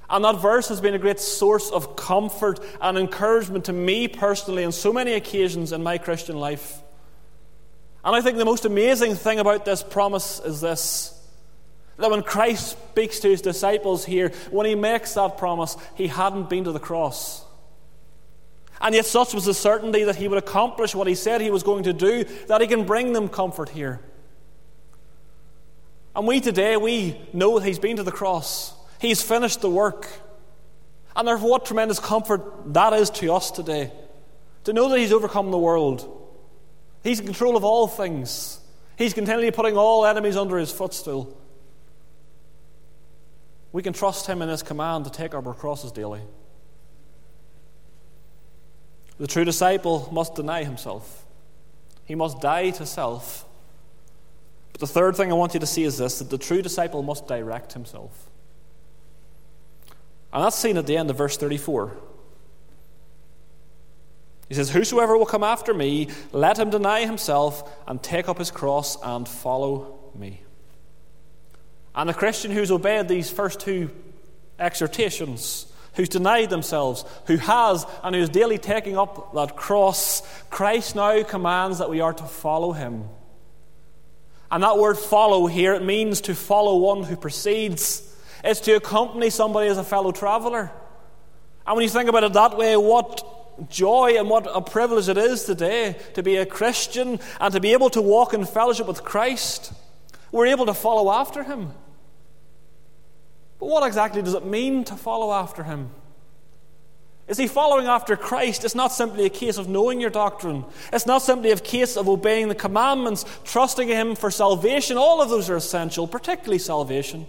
And 0.10 0.24
that 0.24 0.42
verse 0.42 0.70
has 0.70 0.80
been 0.80 0.94
a 0.94 1.00
great 1.00 1.20
source 1.20 1.70
of 1.70 1.98
comfort 1.98 2.60
and 2.82 2.98
encouragement 2.98 3.66
to 3.66 3.74
me 3.74 4.08
personally 4.08 4.64
on 4.64 4.72
so 4.72 4.94
many 4.94 5.14
occasions 5.14 5.74
in 5.74 5.84
my 5.84 5.98
Christian 5.98 6.38
life. 6.38 6.82
And 8.04 8.16
I 8.16 8.22
think 8.22 8.38
the 8.38 8.46
most 8.46 8.66
amazing 8.66 9.16
thing 9.16 9.40
about 9.40 9.66
this 9.66 9.84
promise 9.84 10.40
is 10.40 10.62
this 10.62 11.18
that 11.98 12.10
when 12.10 12.24
Christ 12.24 12.78
speaks 12.92 13.20
to 13.20 13.30
his 13.30 13.42
disciples 13.42 14.04
here, 14.04 14.32
when 14.50 14.66
he 14.66 14.74
makes 14.74 15.14
that 15.14 15.38
promise, 15.38 15.78
he 15.94 16.08
hadn't 16.08 16.50
been 16.50 16.64
to 16.64 16.72
the 16.72 16.80
cross. 16.80 17.46
And 18.80 18.96
yet, 18.96 19.06
such 19.06 19.36
was 19.36 19.46
the 19.46 19.54
certainty 19.54 20.06
that 20.06 20.16
he 20.16 20.28
would 20.28 20.40
accomplish 20.40 20.96
what 20.96 21.06
he 21.06 21.14
said 21.14 21.42
he 21.42 21.52
was 21.52 21.62
going 21.62 21.84
to 21.84 21.94
do, 21.94 22.24
that 22.48 22.62
he 22.62 22.66
can 22.66 22.86
bring 22.86 23.14
them 23.14 23.30
comfort 23.30 23.70
here. 23.70 24.00
And 26.16 26.28
we 26.28 26.42
today, 26.42 26.76
we 26.76 27.22
know 27.32 27.60
that 27.60 27.68
he's 27.68 27.80
been 27.80 27.98
to 27.98 28.04
the 28.04 28.12
cross, 28.12 28.74
he's 29.00 29.22
finished 29.22 29.62
the 29.62 29.70
work. 29.70 30.08
And 31.16 31.28
therefore, 31.28 31.52
what 31.52 31.66
tremendous 31.66 32.00
comfort 32.00 32.74
that 32.74 32.94
is 32.94 33.10
to 33.12 33.34
us 33.34 33.52
today 33.52 33.92
to 34.64 34.74
know 34.74 34.90
that 34.90 34.98
he's 34.98 35.12
overcome 35.12 35.52
the 35.52 35.58
world 35.58 36.21
He's 37.04 37.20
in 37.20 37.26
control 37.26 37.58
of 37.58 37.64
all 37.64 37.88
things. 37.88 38.60
He's 38.98 39.14
continually 39.14 39.52
putting 39.52 39.78
all 39.78 40.06
enemies 40.06 40.38
under 40.38 40.58
his 40.58 40.72
footstool. 40.72 41.36
We 43.72 43.82
can 43.82 43.94
trust 43.94 44.28
him 44.28 44.42
in 44.42 44.50
his 44.50 44.62
command 44.62 45.06
to 45.06 45.12
take 45.12 45.34
up 45.34 45.48
our 45.48 45.54
crosses 45.54 45.92
daily. 45.92 46.22
The 49.18 49.28
true 49.28 49.46
disciple 49.46 50.10
must 50.12 50.36
deny 50.36 50.64
himself, 50.64 51.26
he 52.06 52.16
must 52.16 52.42
die 52.42 52.72
to 52.72 52.86
self. 52.86 53.46
But 54.74 54.82
the 54.82 54.88
third 54.88 55.16
thing 55.16 55.32
I 55.32 55.36
want 55.36 55.54
you 55.54 55.60
to 55.60 55.66
see 55.66 55.84
is 55.84 55.98
this 55.98 56.20
that 56.20 56.30
the 56.30 56.38
true 56.38 56.62
disciple 56.62 57.04
must 57.04 57.28
direct 57.28 57.74
himself. 57.74 58.30
And 60.34 60.44
that's 60.44 60.58
seen 60.58 60.78
at 60.78 60.88
the 60.88 60.98
end 60.98 61.10
of 61.10 61.18
verse 61.18 61.38
34. 61.38 61.92
He 64.52 64.56
says, 64.56 64.70
Whosoever 64.70 65.18
will 65.18 65.26
come 65.26 65.46
after 65.46 65.74
me, 65.74 66.10
let 66.34 66.60
him 66.60 66.70
deny 66.70 67.06
himself 67.06 67.72
and 67.88 68.04
take 68.04 68.28
up 68.28 68.38
his 68.38 68.52
cross 68.52 68.98
and 69.02 69.26
follow 69.26 69.98
me. 70.14 70.42
And 71.96 72.10
a 72.10 72.14
Christian 72.14 72.52
who's 72.52 72.70
obeyed 72.70 73.08
these 73.08 73.30
first 73.30 73.62
two 73.62 73.92
exhortations, 74.60 75.72
who's 75.94 76.10
denied 76.10 76.50
themselves, 76.50 77.06
who 77.28 77.38
has 77.38 77.86
and 78.04 78.14
who's 78.14 78.28
daily 78.28 78.58
taking 78.58 78.98
up 78.98 79.34
that 79.36 79.56
cross, 79.56 80.22
Christ 80.50 80.98
now 80.98 81.24
commands 81.24 81.78
that 81.78 81.90
we 81.90 82.02
are 82.02 82.12
to 82.12 82.24
follow 82.26 82.74
him. 82.74 83.06
And 84.52 84.64
that 84.64 84.78
word 84.78 84.98
follow 84.98 85.48
here, 85.48 85.76
it 85.76 85.86
means 85.86 86.20
to 86.20 86.36
follow 86.36 86.76
one 86.76 87.04
who 87.04 87.16
precedes. 87.16 88.14
It's 88.44 88.60
to 88.60 88.74
accompany 88.74 89.30
somebody 89.30 89.70
as 89.70 89.78
a 89.78 89.84
fellow 89.86 90.12
traveller. 90.12 90.74
And 91.66 91.76
when 91.78 91.84
you 91.84 91.90
think 91.90 92.10
about 92.10 92.26
it 92.26 92.34
that 92.34 92.58
way, 92.58 92.76
what 92.76 93.38
joy 93.70 94.16
and 94.18 94.30
what 94.30 94.48
a 94.54 94.62
privilege 94.62 95.10
it 95.10 95.18
is 95.18 95.44
today 95.44 95.96
to 96.14 96.24
be 96.24 96.38
a 96.38 96.46
Christian 96.46 97.20
and 97.40 97.54
to 97.54 97.60
be 97.60 97.74
able 97.74 97.90
to 97.92 98.02
walk 98.02 98.34
in 98.34 98.46
fellowship 98.46 98.88
with 98.88 99.04
Christ. 99.04 99.74
We're 100.32 100.48
able 100.48 100.66
to 100.68 100.74
follow 100.74 101.12
after 101.12 101.44
Him. 101.44 101.74
But 103.60 103.68
what 103.68 103.86
exactly 103.86 104.22
does 104.22 104.34
it 104.34 104.46
mean 104.46 104.84
to 104.86 104.96
follow 104.96 105.32
after 105.32 105.64
Him? 105.64 105.92
Is 107.28 107.38
he 107.38 107.48
following 107.48 107.86
after 107.88 108.18
Christ? 108.18 108.66
It's 108.66 108.76
not 108.76 108.92
simply 108.92 109.26
a 109.26 109.30
case 109.30 109.58
of 109.58 109.70
knowing 109.70 110.02
your 110.02 110.10
doctrine. 110.10 110.66
It's 110.92 111.06
not 111.06 111.22
simply 111.22 111.52
a 111.52 111.58
case 111.58 111.96
of 111.96 112.10
obeying 112.10 112.50
the 112.50 112.56
commandments, 112.56 113.24
trusting 113.46 113.88
Him 113.88 114.16
for 114.16 114.32
salvation. 114.32 114.98
All 114.98 115.22
of 115.22 115.30
those 115.30 115.50
are 115.50 115.56
essential, 115.56 116.08
particularly 116.08 116.60
salvation. 116.60 117.28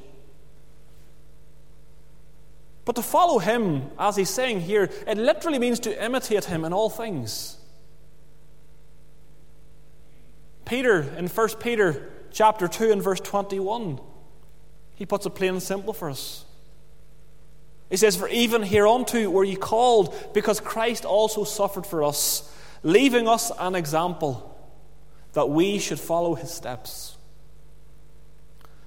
But 2.85 2.97
to 2.97 3.03
follow 3.03 3.39
him, 3.39 3.91
as 3.99 4.17
he's 4.17 4.31
saying 4.31 4.63
here, 4.63 4.91
it 5.07 5.17
literally 5.17 5.59
means 5.59 5.81
to 5.81 6.05
imitate 6.05 6.47
him 6.47 6.65
in 6.65 6.73
all 6.73 6.91
things. 6.91 7.59
Peter, 10.65 11.03
in 11.17 11.29
1 11.29 11.49
Peter 11.61 12.11
chapter 12.33 12.67
2 12.67 12.91
and 12.91 13.03
verse 13.03 13.21
21, 13.21 14.01
he 14.95 15.07
puts 15.07 15.27
it 15.27 15.35
plain 15.35 15.51
and 15.51 15.63
simple 15.63 15.93
for 15.93 16.11
us. 16.11 16.45
He 17.91 17.97
says, 17.97 18.17
For 18.17 18.29
even 18.29 18.63
hereunto 18.63 19.29
were 19.29 19.45
ye 19.45 19.55
called, 19.55 20.15
because 20.33 20.61
Christ 20.61 21.05
also 21.05 21.45
suffered 21.45 21.87
for 21.87 22.03
us, 22.03 22.51
leaving 22.83 23.29
us 23.29 23.53
an 23.59 23.75
example 23.75 24.49
that 25.35 25.49
we 25.51 25.79
should 25.79 26.01
follow 26.01 26.35
his 26.35 26.51
steps. 26.51 27.17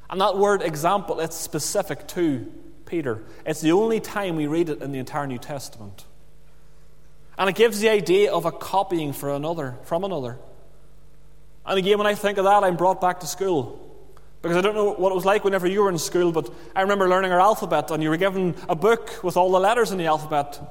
And 0.10 0.20
that 0.22 0.38
word 0.38 0.62
example, 0.62 1.20
it's 1.20 1.36
specific 1.36 2.08
to 2.10 2.52
Peter. 2.86 3.24
It's 3.46 3.62
the 3.62 3.72
only 3.72 4.00
time 4.00 4.36
we 4.36 4.48
read 4.48 4.70
it 4.70 4.82
in 4.82 4.92
the 4.92 5.00
entire 5.00 5.28
New 5.28 5.38
Testament. 5.38 6.06
And 7.38 7.50
it 7.50 7.56
gives 7.56 7.80
the 7.80 7.90
idea 7.90 8.32
of 8.32 8.46
a 8.46 8.52
copying 8.52 9.14
for 9.14 9.34
another, 9.34 9.76
from 9.84 10.04
another. 10.04 10.38
And 11.66 11.78
again, 11.78 11.98
when 11.98 12.08
I 12.08 12.16
think 12.16 12.38
of 12.38 12.46
that, 12.46 12.64
I'm 12.64 12.78
brought 12.78 13.02
back 13.02 13.22
to 13.22 13.28
school. 13.28 13.82
Because 14.42 14.58
I 14.58 14.62
don't 14.62 14.76
know 14.76 14.94
what 14.94 15.12
it 15.12 15.16
was 15.16 15.26
like 15.26 15.44
whenever 15.44 15.66
you 15.66 15.82
were 15.82 15.90
in 15.90 15.98
school, 15.98 16.32
but 16.32 16.54
I 16.76 16.84
remember 16.84 17.10
learning 17.10 17.32
our 17.32 17.40
alphabet, 17.40 17.90
and 17.90 18.04
you 18.04 18.10
were 18.10 18.18
given 18.18 18.56
a 18.70 18.76
book 18.76 19.24
with 19.24 19.38
all 19.38 19.52
the 19.52 19.60
letters 19.60 19.92
in 19.92 19.98
the 19.98 20.06
alphabet. 20.06 20.62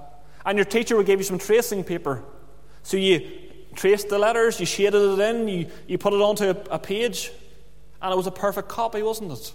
And 0.46 0.56
your 0.56 0.64
teacher 0.64 0.96
would 0.96 1.06
give 1.06 1.18
you 1.18 1.24
some 1.24 1.38
tracing 1.38 1.82
paper. 1.82 2.22
So 2.84 2.96
you 2.96 3.28
traced 3.74 4.08
the 4.08 4.18
letters, 4.18 4.60
you 4.60 4.66
shaded 4.66 5.18
it 5.18 5.18
in, 5.18 5.48
you, 5.48 5.66
you 5.88 5.98
put 5.98 6.12
it 6.12 6.20
onto 6.20 6.44
a, 6.44 6.56
a 6.70 6.78
page, 6.78 7.32
and 8.00 8.12
it 8.12 8.16
was 8.16 8.28
a 8.28 8.30
perfect 8.30 8.68
copy, 8.68 9.02
wasn't 9.02 9.32
it? 9.32 9.52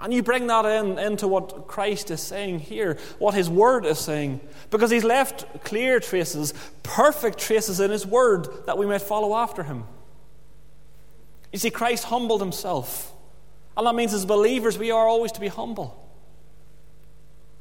And 0.00 0.14
you 0.14 0.22
bring 0.22 0.46
that 0.46 0.64
in 0.64 0.98
into 0.98 1.28
what 1.28 1.68
Christ 1.68 2.10
is 2.10 2.22
saying 2.22 2.60
here, 2.60 2.96
what 3.18 3.34
his 3.34 3.50
word 3.50 3.84
is 3.84 3.98
saying, 3.98 4.40
because 4.70 4.90
he's 4.90 5.04
left 5.04 5.62
clear 5.62 6.00
traces, 6.00 6.54
perfect 6.82 7.38
traces 7.38 7.80
in 7.80 7.90
his 7.90 8.06
word 8.06 8.48
that 8.66 8.78
we 8.78 8.86
might 8.86 9.02
follow 9.02 9.36
after 9.36 9.62
him. 9.62 9.84
You 11.52 11.58
see, 11.58 11.70
Christ 11.70 12.04
humbled 12.04 12.40
himself. 12.40 13.12
And 13.76 13.86
that 13.86 13.94
means 13.94 14.14
as 14.14 14.24
believers, 14.24 14.78
we 14.78 14.90
are 14.90 15.06
always 15.06 15.32
to 15.32 15.40
be 15.40 15.48
humble. 15.48 15.96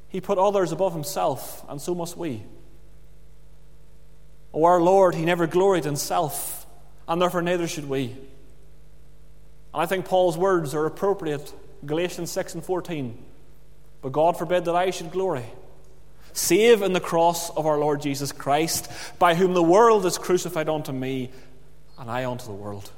He 0.07 0.21
put 0.21 0.37
others 0.37 0.71
above 0.71 0.93
himself, 0.93 1.63
and 1.69 1.81
so 1.81 1.93
must 1.93 2.17
we. 2.17 2.43
O 4.53 4.63
our 4.63 4.81
Lord, 4.81 5.13
he 5.13 5.25
never 5.25 5.45
gloried 5.45 5.85
in 5.85 5.95
self, 5.95 6.65
and 7.07 7.21
therefore 7.21 7.41
neither 7.41 7.67
should 7.67 7.87
we. 7.87 8.17
And 9.73 9.83
I 9.83 9.85
think 9.85 10.05
Paul's 10.05 10.37
words 10.37 10.73
are 10.73 10.85
appropriate. 10.85 11.53
Galatians 11.85 12.31
6 12.31 12.55
and 12.55 12.63
14. 12.63 13.17
But 14.01 14.11
God 14.11 14.37
forbid 14.37 14.65
that 14.65 14.75
I 14.75 14.91
should 14.91 15.11
glory, 15.11 15.45
save 16.33 16.81
in 16.81 16.93
the 16.93 16.99
cross 16.99 17.49
of 17.51 17.65
our 17.65 17.77
Lord 17.77 18.01
Jesus 18.01 18.31
Christ, 18.31 18.89
by 19.19 19.35
whom 19.35 19.53
the 19.53 19.63
world 19.63 20.05
is 20.05 20.17
crucified 20.17 20.69
unto 20.69 20.91
me, 20.91 21.31
and 21.97 22.09
I 22.09 22.25
unto 22.25 22.45
the 22.45 22.53
world 22.53 22.89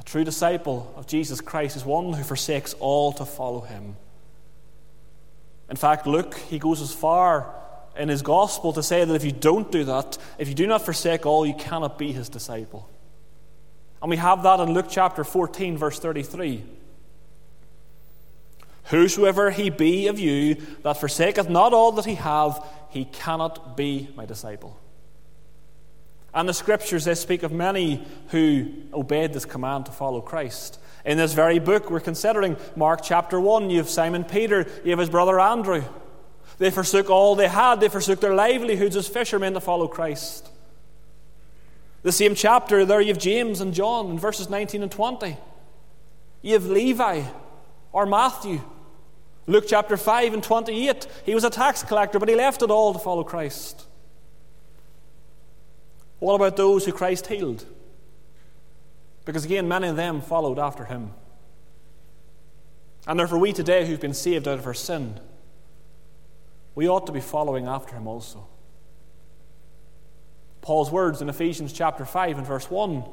A 0.00 0.02
true 0.02 0.24
disciple 0.24 0.92
of 0.96 1.06
Jesus 1.06 1.40
Christ 1.40 1.76
is 1.76 1.84
one 1.84 2.12
who 2.12 2.24
forsakes 2.24 2.74
all 2.80 3.12
to 3.12 3.24
follow 3.24 3.60
him. 3.60 3.96
In 5.70 5.76
fact, 5.76 6.06
Luke, 6.06 6.36
he 6.48 6.58
goes 6.58 6.80
as 6.80 6.92
far 6.92 7.52
in 7.96 8.08
his 8.08 8.22
gospel 8.22 8.72
to 8.72 8.82
say 8.82 9.04
that 9.04 9.14
if 9.14 9.24
you 9.24 9.32
don't 9.32 9.70
do 9.72 9.84
that, 9.84 10.18
if 10.38 10.48
you 10.48 10.54
do 10.54 10.66
not 10.66 10.84
forsake 10.84 11.26
all, 11.26 11.46
you 11.46 11.54
cannot 11.54 11.98
be 11.98 12.12
his 12.12 12.28
disciple. 12.28 12.88
And 14.02 14.10
we 14.10 14.16
have 14.16 14.42
that 14.42 14.60
in 14.60 14.74
Luke 14.74 14.86
chapter 14.88 15.24
14, 15.24 15.76
verse 15.76 15.98
33. 15.98 16.64
Whosoever 18.86 19.50
he 19.50 19.70
be 19.70 20.06
of 20.06 20.18
you 20.18 20.56
that 20.82 20.98
forsaketh 20.98 21.48
not 21.48 21.72
all 21.72 21.92
that 21.92 22.04
he 22.04 22.14
hath, 22.14 22.64
he 22.90 23.04
cannot 23.04 23.76
be 23.76 24.08
my 24.16 24.26
disciple. 24.26 24.78
And 26.32 26.48
the 26.48 26.54
scriptures, 26.54 27.04
they 27.04 27.14
speak 27.14 27.42
of 27.42 27.50
many 27.50 28.04
who 28.28 28.68
obeyed 28.92 29.32
this 29.32 29.44
command 29.44 29.86
to 29.86 29.92
follow 29.92 30.20
Christ. 30.20 30.78
In 31.04 31.18
this 31.18 31.32
very 31.32 31.58
book, 31.58 31.90
we're 31.90 31.98
considering 31.98 32.56
Mark 32.76 33.00
chapter 33.02 33.40
1. 33.40 33.70
You 33.70 33.78
have 33.78 33.88
Simon 33.88 34.22
Peter, 34.22 34.66
you 34.84 34.90
have 34.90 34.98
his 34.98 35.08
brother 35.08 35.40
Andrew. 35.40 35.82
They 36.58 36.70
forsook 36.70 37.10
all 37.10 37.34
they 37.34 37.48
had, 37.48 37.80
they 37.80 37.88
forsook 37.88 38.20
their 38.20 38.34
livelihoods 38.34 38.96
as 38.96 39.08
fishermen 39.08 39.54
to 39.54 39.60
follow 39.60 39.88
Christ. 39.88 40.48
The 42.02 42.12
same 42.12 42.34
chapter, 42.34 42.84
there 42.84 43.00
you 43.00 43.08
have 43.08 43.18
James 43.18 43.60
and 43.60 43.74
John 43.74 44.10
in 44.10 44.18
verses 44.18 44.48
19 44.48 44.82
and 44.82 44.92
20. 44.92 45.36
You 46.42 46.52
have 46.52 46.66
Levi 46.66 47.24
or 47.92 48.06
Matthew. 48.06 48.60
Luke 49.46 49.64
chapter 49.68 49.96
5 49.96 50.34
and 50.34 50.42
28. 50.42 51.06
He 51.24 51.34
was 51.34 51.44
a 51.44 51.50
tax 51.50 51.82
collector, 51.82 52.18
but 52.18 52.28
he 52.28 52.34
left 52.34 52.62
it 52.62 52.70
all 52.70 52.92
to 52.92 52.98
follow 52.98 53.22
Christ. 53.22 53.86
What 56.18 56.34
about 56.34 56.56
those 56.56 56.84
who 56.84 56.92
Christ 56.92 57.28
healed? 57.28 57.64
Because 59.24 59.44
again, 59.44 59.68
many 59.68 59.88
of 59.88 59.96
them 59.96 60.20
followed 60.20 60.58
after 60.58 60.84
him. 60.84 61.12
And 63.06 63.18
therefore, 63.18 63.38
we 63.38 63.52
today 63.52 63.86
who've 63.86 64.00
been 64.00 64.14
saved 64.14 64.48
out 64.48 64.58
of 64.58 64.66
our 64.66 64.74
sin, 64.74 65.20
we 66.74 66.88
ought 66.88 67.06
to 67.06 67.12
be 67.12 67.20
following 67.20 67.66
after 67.66 67.94
him 67.94 68.06
also. 68.08 68.46
Paul's 70.60 70.90
words 70.90 71.22
in 71.22 71.28
Ephesians 71.28 71.72
chapter 71.72 72.04
5 72.04 72.38
and 72.38 72.46
verse 72.46 72.68
1, 72.68 73.04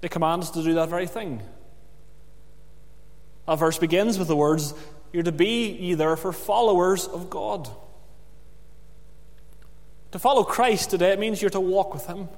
they 0.00 0.08
command 0.08 0.42
us 0.42 0.50
to 0.50 0.62
do 0.62 0.74
that 0.74 0.88
very 0.88 1.08
thing. 1.08 1.42
That 3.46 3.58
verse 3.58 3.78
begins 3.78 4.18
with 4.18 4.28
the 4.28 4.36
words, 4.36 4.74
You're 5.12 5.22
to 5.22 5.32
be 5.32 5.70
ye 5.70 5.94
therefore 5.94 6.32
followers 6.32 7.06
of 7.06 7.30
God. 7.30 7.68
To 10.12 10.18
follow 10.18 10.44
Christ 10.44 10.90
today, 10.90 11.12
it 11.12 11.18
means 11.18 11.42
you're 11.42 11.50
to 11.50 11.60
walk 11.60 11.92
with 11.92 12.06
Him. 12.06 12.28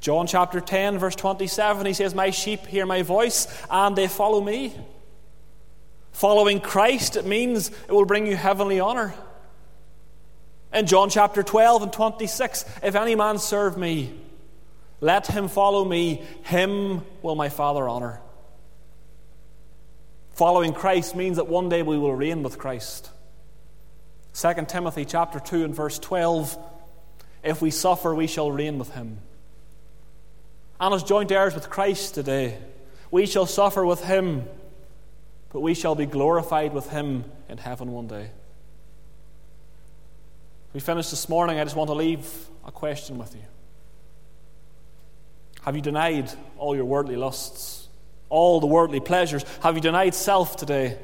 John 0.00 0.26
chapter 0.26 0.60
10, 0.60 0.98
verse 0.98 1.14
27, 1.14 1.86
he 1.86 1.92
says, 1.92 2.14
My 2.14 2.30
sheep 2.30 2.66
hear 2.66 2.86
my 2.86 3.02
voice 3.02 3.46
and 3.70 3.94
they 3.94 4.08
follow 4.08 4.40
me. 4.40 4.74
Following 6.12 6.60
Christ, 6.60 7.16
it 7.16 7.26
means 7.26 7.68
it 7.68 7.92
will 7.92 8.06
bring 8.06 8.26
you 8.26 8.34
heavenly 8.34 8.80
honor. 8.80 9.14
In 10.72 10.86
John 10.86 11.10
chapter 11.10 11.42
12 11.42 11.82
and 11.82 11.92
26, 11.92 12.64
if 12.82 12.94
any 12.94 13.14
man 13.14 13.38
serve 13.38 13.76
me, 13.76 14.14
let 15.00 15.26
him 15.26 15.48
follow 15.48 15.84
me, 15.84 16.22
him 16.44 17.02
will 17.22 17.34
my 17.34 17.48
Father 17.48 17.88
honor. 17.88 18.20
Following 20.40 20.72
Christ 20.72 21.14
means 21.14 21.36
that 21.36 21.48
one 21.48 21.68
day 21.68 21.82
we 21.82 21.98
will 21.98 22.14
reign 22.14 22.42
with 22.42 22.58
Christ. 22.58 23.10
2 24.32 24.54
Timothy 24.68 25.04
chapter 25.04 25.38
2 25.38 25.64
and 25.64 25.74
verse 25.74 25.98
12 25.98 26.56
If 27.42 27.60
we 27.60 27.70
suffer, 27.70 28.14
we 28.14 28.26
shall 28.26 28.50
reign 28.50 28.78
with 28.78 28.90
him. 28.94 29.18
And 30.80 30.94
as 30.94 31.02
joint 31.02 31.30
heirs 31.30 31.54
with 31.54 31.68
Christ 31.68 32.14
today, 32.14 32.56
we 33.10 33.26
shall 33.26 33.44
suffer 33.44 33.84
with 33.84 34.02
him, 34.02 34.44
but 35.52 35.60
we 35.60 35.74
shall 35.74 35.94
be 35.94 36.06
glorified 36.06 36.72
with 36.72 36.88
him 36.88 37.26
in 37.50 37.58
heaven 37.58 37.92
one 37.92 38.06
day. 38.06 38.30
We 40.72 40.80
finish 40.80 41.10
this 41.10 41.28
morning. 41.28 41.60
I 41.60 41.64
just 41.64 41.76
want 41.76 41.88
to 41.88 41.94
leave 41.94 42.26
a 42.64 42.72
question 42.72 43.18
with 43.18 43.34
you. 43.34 43.44
Have 45.66 45.76
you 45.76 45.82
denied 45.82 46.32
all 46.56 46.74
your 46.74 46.86
worldly 46.86 47.16
lusts, 47.16 47.69
all 48.30 48.60
the 48.60 48.66
worldly 48.66 49.00
pleasures? 49.00 49.44
Have 49.62 49.74
you 49.74 49.80
denied 49.80 50.14
self 50.14 50.56
today? 50.56 50.96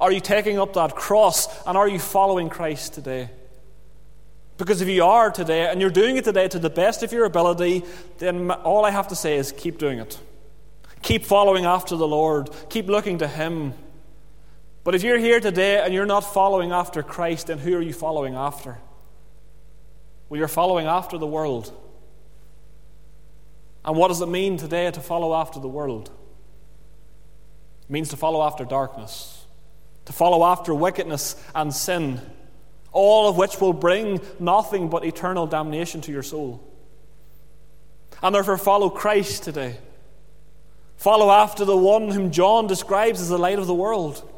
Are 0.00 0.12
you 0.12 0.20
taking 0.20 0.58
up 0.58 0.74
that 0.74 0.94
cross 0.94 1.48
and 1.66 1.78
are 1.78 1.88
you 1.88 1.98
following 1.98 2.50
Christ 2.50 2.94
today? 2.94 3.30
Because 4.58 4.82
if 4.82 4.88
you 4.88 5.04
are 5.04 5.30
today 5.30 5.68
and 5.68 5.80
you're 5.80 5.90
doing 5.90 6.16
it 6.16 6.24
today 6.24 6.48
to 6.48 6.58
the 6.58 6.70
best 6.70 7.02
of 7.02 7.12
your 7.12 7.24
ability, 7.24 7.84
then 8.18 8.50
all 8.50 8.84
I 8.84 8.90
have 8.90 9.08
to 9.08 9.16
say 9.16 9.36
is 9.36 9.52
keep 9.52 9.78
doing 9.78 9.98
it. 9.98 10.20
Keep 11.02 11.24
following 11.24 11.64
after 11.64 11.96
the 11.96 12.06
Lord, 12.06 12.50
keep 12.68 12.86
looking 12.86 13.18
to 13.18 13.28
Him. 13.28 13.74
But 14.84 14.94
if 14.94 15.02
you're 15.02 15.18
here 15.18 15.40
today 15.40 15.82
and 15.82 15.94
you're 15.94 16.06
not 16.06 16.20
following 16.20 16.72
after 16.72 17.02
Christ, 17.02 17.48
then 17.48 17.58
who 17.58 17.76
are 17.76 17.82
you 17.82 17.92
following 17.92 18.34
after? 18.34 18.78
Well, 20.28 20.38
you're 20.38 20.48
following 20.48 20.86
after 20.86 21.18
the 21.18 21.26
world. 21.26 21.72
And 23.84 23.96
what 23.96 24.08
does 24.08 24.20
it 24.20 24.26
mean 24.26 24.56
today 24.56 24.90
to 24.90 25.00
follow 25.00 25.34
after 25.34 25.60
the 25.60 25.68
world? 25.68 26.10
It 27.84 27.90
means 27.90 28.08
to 28.10 28.16
follow 28.16 28.42
after 28.42 28.64
darkness 28.64 29.42
to 30.06 30.12
follow 30.12 30.44
after 30.44 30.74
wickedness 30.74 31.36
and 31.54 31.72
sin, 31.72 32.20
all 32.92 33.28
of 33.28 33.36
which 33.36 33.60
will 33.60 33.72
bring 33.72 34.20
nothing 34.38 34.88
but 34.88 35.04
eternal 35.04 35.46
damnation 35.46 36.00
to 36.02 36.12
your 36.12 36.22
soul. 36.22 36.62
And 38.22 38.34
therefore, 38.34 38.58
follow 38.58 38.90
Christ 38.90 39.42
today. 39.42 39.78
Follow 40.96 41.30
after 41.30 41.64
the 41.64 41.76
one 41.76 42.10
whom 42.10 42.30
John 42.30 42.66
describes 42.66 43.20
as 43.20 43.28
the 43.28 43.38
light 43.38 43.58
of 43.58 43.66
the 43.66 43.74
world. 43.74 44.28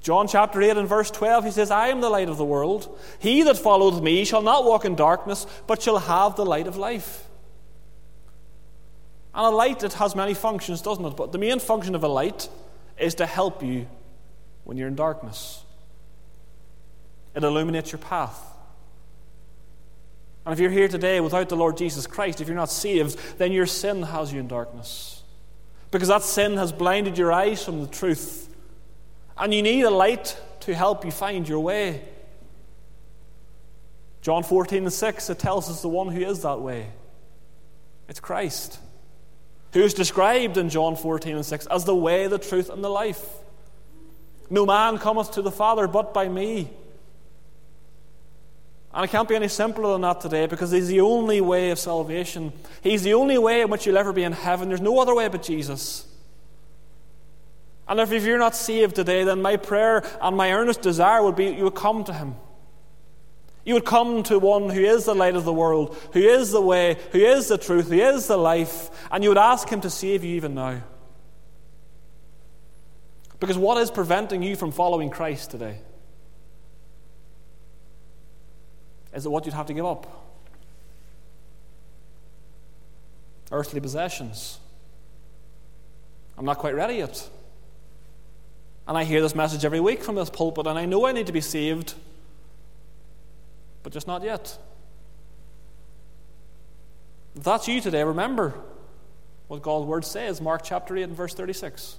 John 0.00 0.28
chapter 0.28 0.60
8 0.60 0.76
and 0.76 0.88
verse 0.88 1.10
12, 1.10 1.44
he 1.44 1.50
says, 1.50 1.70
I 1.70 1.88
am 1.88 2.00
the 2.00 2.10
light 2.10 2.28
of 2.28 2.36
the 2.36 2.44
world. 2.44 2.98
He 3.18 3.42
that 3.42 3.58
followeth 3.58 4.02
me 4.02 4.24
shall 4.24 4.42
not 4.42 4.64
walk 4.64 4.84
in 4.84 4.94
darkness, 4.94 5.46
but 5.66 5.82
shall 5.82 5.98
have 5.98 6.36
the 6.36 6.44
light 6.44 6.66
of 6.66 6.76
life. 6.76 7.27
And 9.34 9.46
a 9.46 9.50
light, 9.50 9.82
it 9.82 9.92
has 9.94 10.16
many 10.16 10.34
functions, 10.34 10.82
doesn't 10.82 11.04
it? 11.04 11.16
But 11.16 11.32
the 11.32 11.38
main 11.38 11.60
function 11.60 11.94
of 11.94 12.02
a 12.02 12.08
light 12.08 12.48
is 12.98 13.14
to 13.16 13.26
help 13.26 13.62
you 13.62 13.86
when 14.64 14.76
you're 14.76 14.88
in 14.88 14.96
darkness. 14.96 15.62
It 17.34 17.44
illuminates 17.44 17.92
your 17.92 18.00
path. 18.00 18.40
And 20.44 20.52
if 20.52 20.60
you're 20.60 20.70
here 20.70 20.88
today 20.88 21.20
without 21.20 21.48
the 21.50 21.56
Lord 21.56 21.76
Jesus 21.76 22.06
Christ, 22.06 22.40
if 22.40 22.48
you're 22.48 22.56
not 22.56 22.70
saved, 22.70 23.18
then 23.38 23.52
your 23.52 23.66
sin 23.66 24.02
has 24.02 24.32
you 24.32 24.40
in 24.40 24.48
darkness. 24.48 25.22
Because 25.90 26.08
that 26.08 26.22
sin 26.22 26.56
has 26.56 26.72
blinded 26.72 27.18
your 27.18 27.32
eyes 27.32 27.62
from 27.62 27.80
the 27.80 27.86
truth. 27.86 28.48
And 29.36 29.52
you 29.52 29.62
need 29.62 29.82
a 29.82 29.90
light 29.90 30.36
to 30.60 30.74
help 30.74 31.04
you 31.04 31.10
find 31.10 31.48
your 31.48 31.60
way. 31.60 32.02
John 34.20 34.42
14 34.42 34.84
and 34.84 34.92
6, 34.92 35.30
it 35.30 35.38
tells 35.38 35.70
us 35.70 35.82
the 35.82 35.88
one 35.88 36.08
who 36.08 36.20
is 36.20 36.42
that 36.42 36.60
way. 36.60 36.88
It's 38.08 38.20
Christ, 38.20 38.78
who 39.72 39.82
is 39.82 39.94
described 39.94 40.56
in 40.56 40.70
John 40.70 40.96
14 40.96 41.36
and 41.36 41.46
6 41.46 41.66
as 41.66 41.84
the 41.84 41.94
way, 41.94 42.26
the 42.26 42.38
truth, 42.38 42.70
and 42.70 42.82
the 42.82 42.88
life. 42.88 43.24
No 44.50 44.64
man 44.64 44.98
cometh 44.98 45.32
to 45.32 45.42
the 45.42 45.50
Father 45.50 45.86
but 45.86 46.14
by 46.14 46.28
me. 46.28 46.70
And 48.94 49.04
it 49.04 49.08
can't 49.08 49.28
be 49.28 49.36
any 49.36 49.48
simpler 49.48 49.92
than 49.92 50.00
that 50.00 50.20
today 50.20 50.46
because 50.46 50.70
He's 50.70 50.88
the 50.88 51.02
only 51.02 51.40
way 51.40 51.70
of 51.70 51.78
salvation. 51.78 52.52
He's 52.82 53.02
the 53.02 53.14
only 53.14 53.36
way 53.36 53.60
in 53.60 53.68
which 53.68 53.86
you'll 53.86 53.98
ever 53.98 54.12
be 54.12 54.24
in 54.24 54.32
heaven. 54.32 54.68
There's 54.68 54.80
no 54.80 54.98
other 54.98 55.14
way 55.14 55.28
but 55.28 55.42
Jesus. 55.42 56.06
And 57.86 58.00
if 58.00 58.10
you're 58.24 58.38
not 58.38 58.54
saved 58.54 58.96
today, 58.96 59.24
then 59.24 59.40
my 59.40 59.56
prayer 59.56 60.02
and 60.20 60.36
my 60.36 60.52
earnest 60.52 60.82
desire 60.82 61.22
would 61.22 61.36
be 61.36 61.46
you 61.46 61.64
would 61.64 61.74
come 61.74 62.04
to 62.04 62.12
Him. 62.12 62.36
You 63.68 63.74
would 63.74 63.84
come 63.84 64.22
to 64.22 64.38
one 64.38 64.70
who 64.70 64.80
is 64.80 65.04
the 65.04 65.14
light 65.14 65.36
of 65.36 65.44
the 65.44 65.52
world, 65.52 65.94
who 66.14 66.20
is 66.20 66.52
the 66.52 66.60
way, 66.60 66.96
who 67.12 67.18
is 67.18 67.48
the 67.48 67.58
truth, 67.58 67.90
who 67.90 67.98
is 67.98 68.26
the 68.26 68.38
life, 68.38 68.88
and 69.12 69.22
you 69.22 69.28
would 69.28 69.36
ask 69.36 69.68
Him 69.68 69.82
to 69.82 69.90
save 69.90 70.24
you 70.24 70.36
even 70.36 70.54
now. 70.54 70.80
Because 73.38 73.58
what 73.58 73.76
is 73.76 73.90
preventing 73.90 74.42
you 74.42 74.56
from 74.56 74.72
following 74.72 75.10
Christ 75.10 75.50
today? 75.50 75.80
Is 79.12 79.26
it 79.26 79.28
what 79.28 79.44
you'd 79.44 79.54
have 79.54 79.66
to 79.66 79.74
give 79.74 79.84
up? 79.84 80.32
Earthly 83.52 83.80
possessions. 83.80 84.60
I'm 86.38 86.46
not 86.46 86.56
quite 86.56 86.74
ready 86.74 86.94
yet. 86.94 87.28
And 88.86 88.96
I 88.96 89.04
hear 89.04 89.20
this 89.20 89.34
message 89.34 89.66
every 89.66 89.80
week 89.80 90.02
from 90.02 90.14
this 90.14 90.30
pulpit, 90.30 90.66
and 90.66 90.78
I 90.78 90.86
know 90.86 91.06
I 91.06 91.12
need 91.12 91.26
to 91.26 91.34
be 91.34 91.42
saved 91.42 91.92
but 93.88 93.94
just 93.94 94.06
not 94.06 94.22
yet. 94.22 94.58
If 97.34 97.42
that's 97.42 97.66
you 97.68 97.80
today, 97.80 98.04
remember 98.04 98.52
what 99.46 99.62
God's 99.62 99.86
word 99.86 100.04
says, 100.04 100.42
Mark 100.42 100.60
chapter 100.62 100.94
8 100.94 101.04
and 101.04 101.16
verse 101.16 101.32
36. 101.32 101.96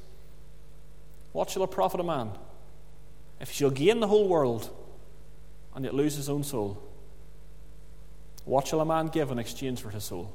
What 1.31 1.49
shall 1.49 1.63
it 1.63 1.71
profit 1.71 1.99
a 1.99 2.03
man 2.03 2.29
if 3.39 3.49
he 3.49 3.55
shall 3.55 3.71
gain 3.71 4.01
the 4.01 4.07
whole 4.07 4.27
world 4.27 4.69
and 5.73 5.83
yet 5.83 5.95
lose 5.95 6.15
his 6.15 6.29
own 6.29 6.43
soul? 6.43 6.79
What 8.45 8.67
shall 8.67 8.81
a 8.81 8.85
man 8.85 9.07
give 9.07 9.31
in 9.31 9.39
exchange 9.39 9.81
for 9.81 9.89
his 9.89 10.03
soul? 10.03 10.31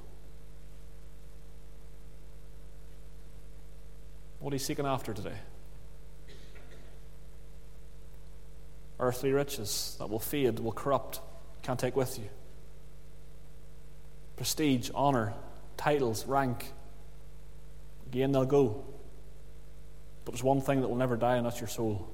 What 4.40 4.53
are 4.53 4.57
you 4.57 4.59
seeking 4.59 4.87
after 4.87 5.14
today? 5.14 5.38
Earthly 8.99 9.31
riches 9.31 9.95
that 10.01 10.11
will 10.11 10.19
fade, 10.19 10.59
will 10.59 10.73
corrupt 10.73 11.21
can't 11.64 11.81
take 11.81 11.96
with 11.96 12.18
you. 12.18 12.29
Prestige, 14.37 14.90
honor, 14.94 15.33
titles, 15.77 16.27
rank. 16.27 16.72
Again, 18.07 18.33
they'll 18.33 18.44
go. 18.44 18.85
But 20.24 20.33
there's 20.33 20.44
one 20.44 20.61
thing 20.61 20.83
that 20.83 20.88
will 20.88 20.96
never 20.96 21.16
die, 21.16 21.37
and 21.37 21.46
that's 21.46 21.61
your 21.61 21.68
soul. 21.68 22.09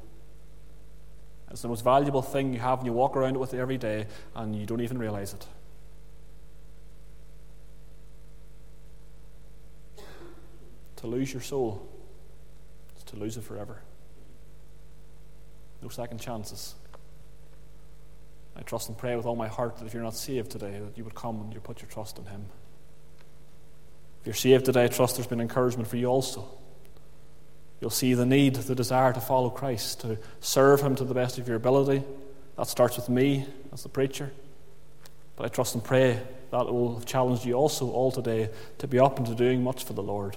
It's 1.51 1.63
the 1.63 1.69
most 1.69 1.83
valuable 1.83 2.23
thing 2.23 2.53
you 2.53 2.61
have, 2.61 2.79
and 2.79 2.87
you 2.87 2.93
walk 2.93 3.17
around 3.17 3.37
with 3.37 3.53
it 3.53 3.59
every 3.59 3.77
day, 3.77 4.07
and 4.37 4.55
you 4.55 4.67
don't 4.67 4.81
even 4.81 4.99
realize 4.99 5.35
it. 5.35 5.47
To 10.97 11.07
lose 11.07 11.33
your 11.33 11.43
soul 11.43 11.89
is 12.97 13.03
to 13.05 13.17
lose 13.17 13.37
it 13.37 13.43
forever. 13.43 13.83
No 15.83 15.89
second 15.89 16.21
chances. 16.21 16.75
I 18.61 18.63
trust 18.63 18.89
and 18.89 18.99
pray 18.99 19.17
with 19.17 19.25
all 19.25 19.37
my 19.37 19.49
heart 19.49 19.79
that 19.79 19.87
if 19.87 19.95
you're 19.95 20.03
not 20.03 20.15
saved 20.15 20.51
today, 20.51 20.79
that 20.79 20.97
you 20.97 21.03
would 21.05 21.15
come 21.15 21.41
and 21.41 21.53
you 21.53 21.61
put 21.61 21.81
your 21.81 21.91
trust 21.91 22.19
in 22.19 22.27
Him. 22.27 22.45
If 24.21 24.27
you're 24.27 24.35
saved 24.35 24.67
today, 24.67 24.85
I 24.85 24.89
trust 24.89 25.17
there's 25.17 25.27
been 25.27 25.41
encouragement 25.41 25.89
for 25.89 25.97
you 25.97 26.07
also. 26.07 26.47
You'll 27.81 27.89
see 27.89 28.13
the 28.13 28.27
need, 28.27 28.57
the 28.57 28.75
desire 28.75 29.15
to 29.15 29.21
follow 29.21 29.49
Christ, 29.49 30.03
to 30.03 30.19
serve 30.41 30.83
Him 30.83 30.95
to 30.97 31.05
the 31.05 31.15
best 31.15 31.39
of 31.39 31.49
your 31.49 31.57
ability. 31.57 32.05
That 32.59 32.67
starts 32.67 32.97
with 32.97 33.09
me 33.09 33.47
as 33.73 33.83
the 33.83 33.89
preacher. 33.89 34.31
But 35.37 35.47
I 35.47 35.49
trust 35.49 35.75
and 35.75 35.83
pray 35.83 36.21
that 36.51 36.61
it 36.61 36.73
will 36.73 36.97
have 36.97 37.07
challenged 37.07 37.47
you 37.47 37.55
also 37.55 37.91
all 37.91 38.13
today 38.13 38.51
to 38.79 38.87
be 38.87 38.99
and 38.99 39.27
to 39.27 39.35
doing 39.35 39.65
much 39.65 39.85
for 39.85 39.95
the 39.95 40.03
Lord. 40.03 40.37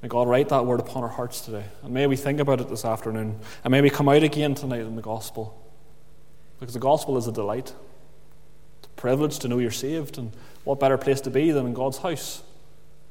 May 0.00 0.08
God 0.08 0.28
write 0.28 0.50
that 0.50 0.64
word 0.64 0.78
upon 0.78 1.02
our 1.02 1.08
hearts 1.08 1.40
today. 1.40 1.64
And 1.82 1.92
may 1.92 2.06
we 2.06 2.14
think 2.14 2.38
about 2.38 2.60
it 2.60 2.68
this 2.68 2.84
afternoon. 2.84 3.40
And 3.64 3.72
may 3.72 3.80
we 3.80 3.90
come 3.90 4.08
out 4.08 4.22
again 4.22 4.54
tonight 4.54 4.82
in 4.82 4.94
the 4.94 5.02
gospel. 5.02 5.60
Because 6.64 6.72
the 6.72 6.80
gospel 6.80 7.18
is 7.18 7.26
a 7.26 7.32
delight. 7.32 7.74
It's 8.78 8.86
a 8.86 8.96
privilege 8.96 9.38
to 9.40 9.48
know 9.48 9.58
you're 9.58 9.70
saved, 9.70 10.16
and 10.16 10.32
what 10.64 10.80
better 10.80 10.96
place 10.96 11.20
to 11.20 11.30
be 11.30 11.50
than 11.50 11.66
in 11.66 11.74
God's 11.74 11.98
house 11.98 12.42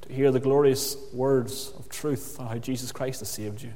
to 0.01 0.11
hear 0.11 0.31
the 0.31 0.39
glorious 0.39 0.97
words 1.13 1.71
of 1.77 1.87
truth 1.87 2.39
on 2.39 2.47
how 2.47 2.57
Jesus 2.57 2.91
Christ 2.91 3.19
has 3.19 3.29
saved 3.29 3.61
you. 3.61 3.71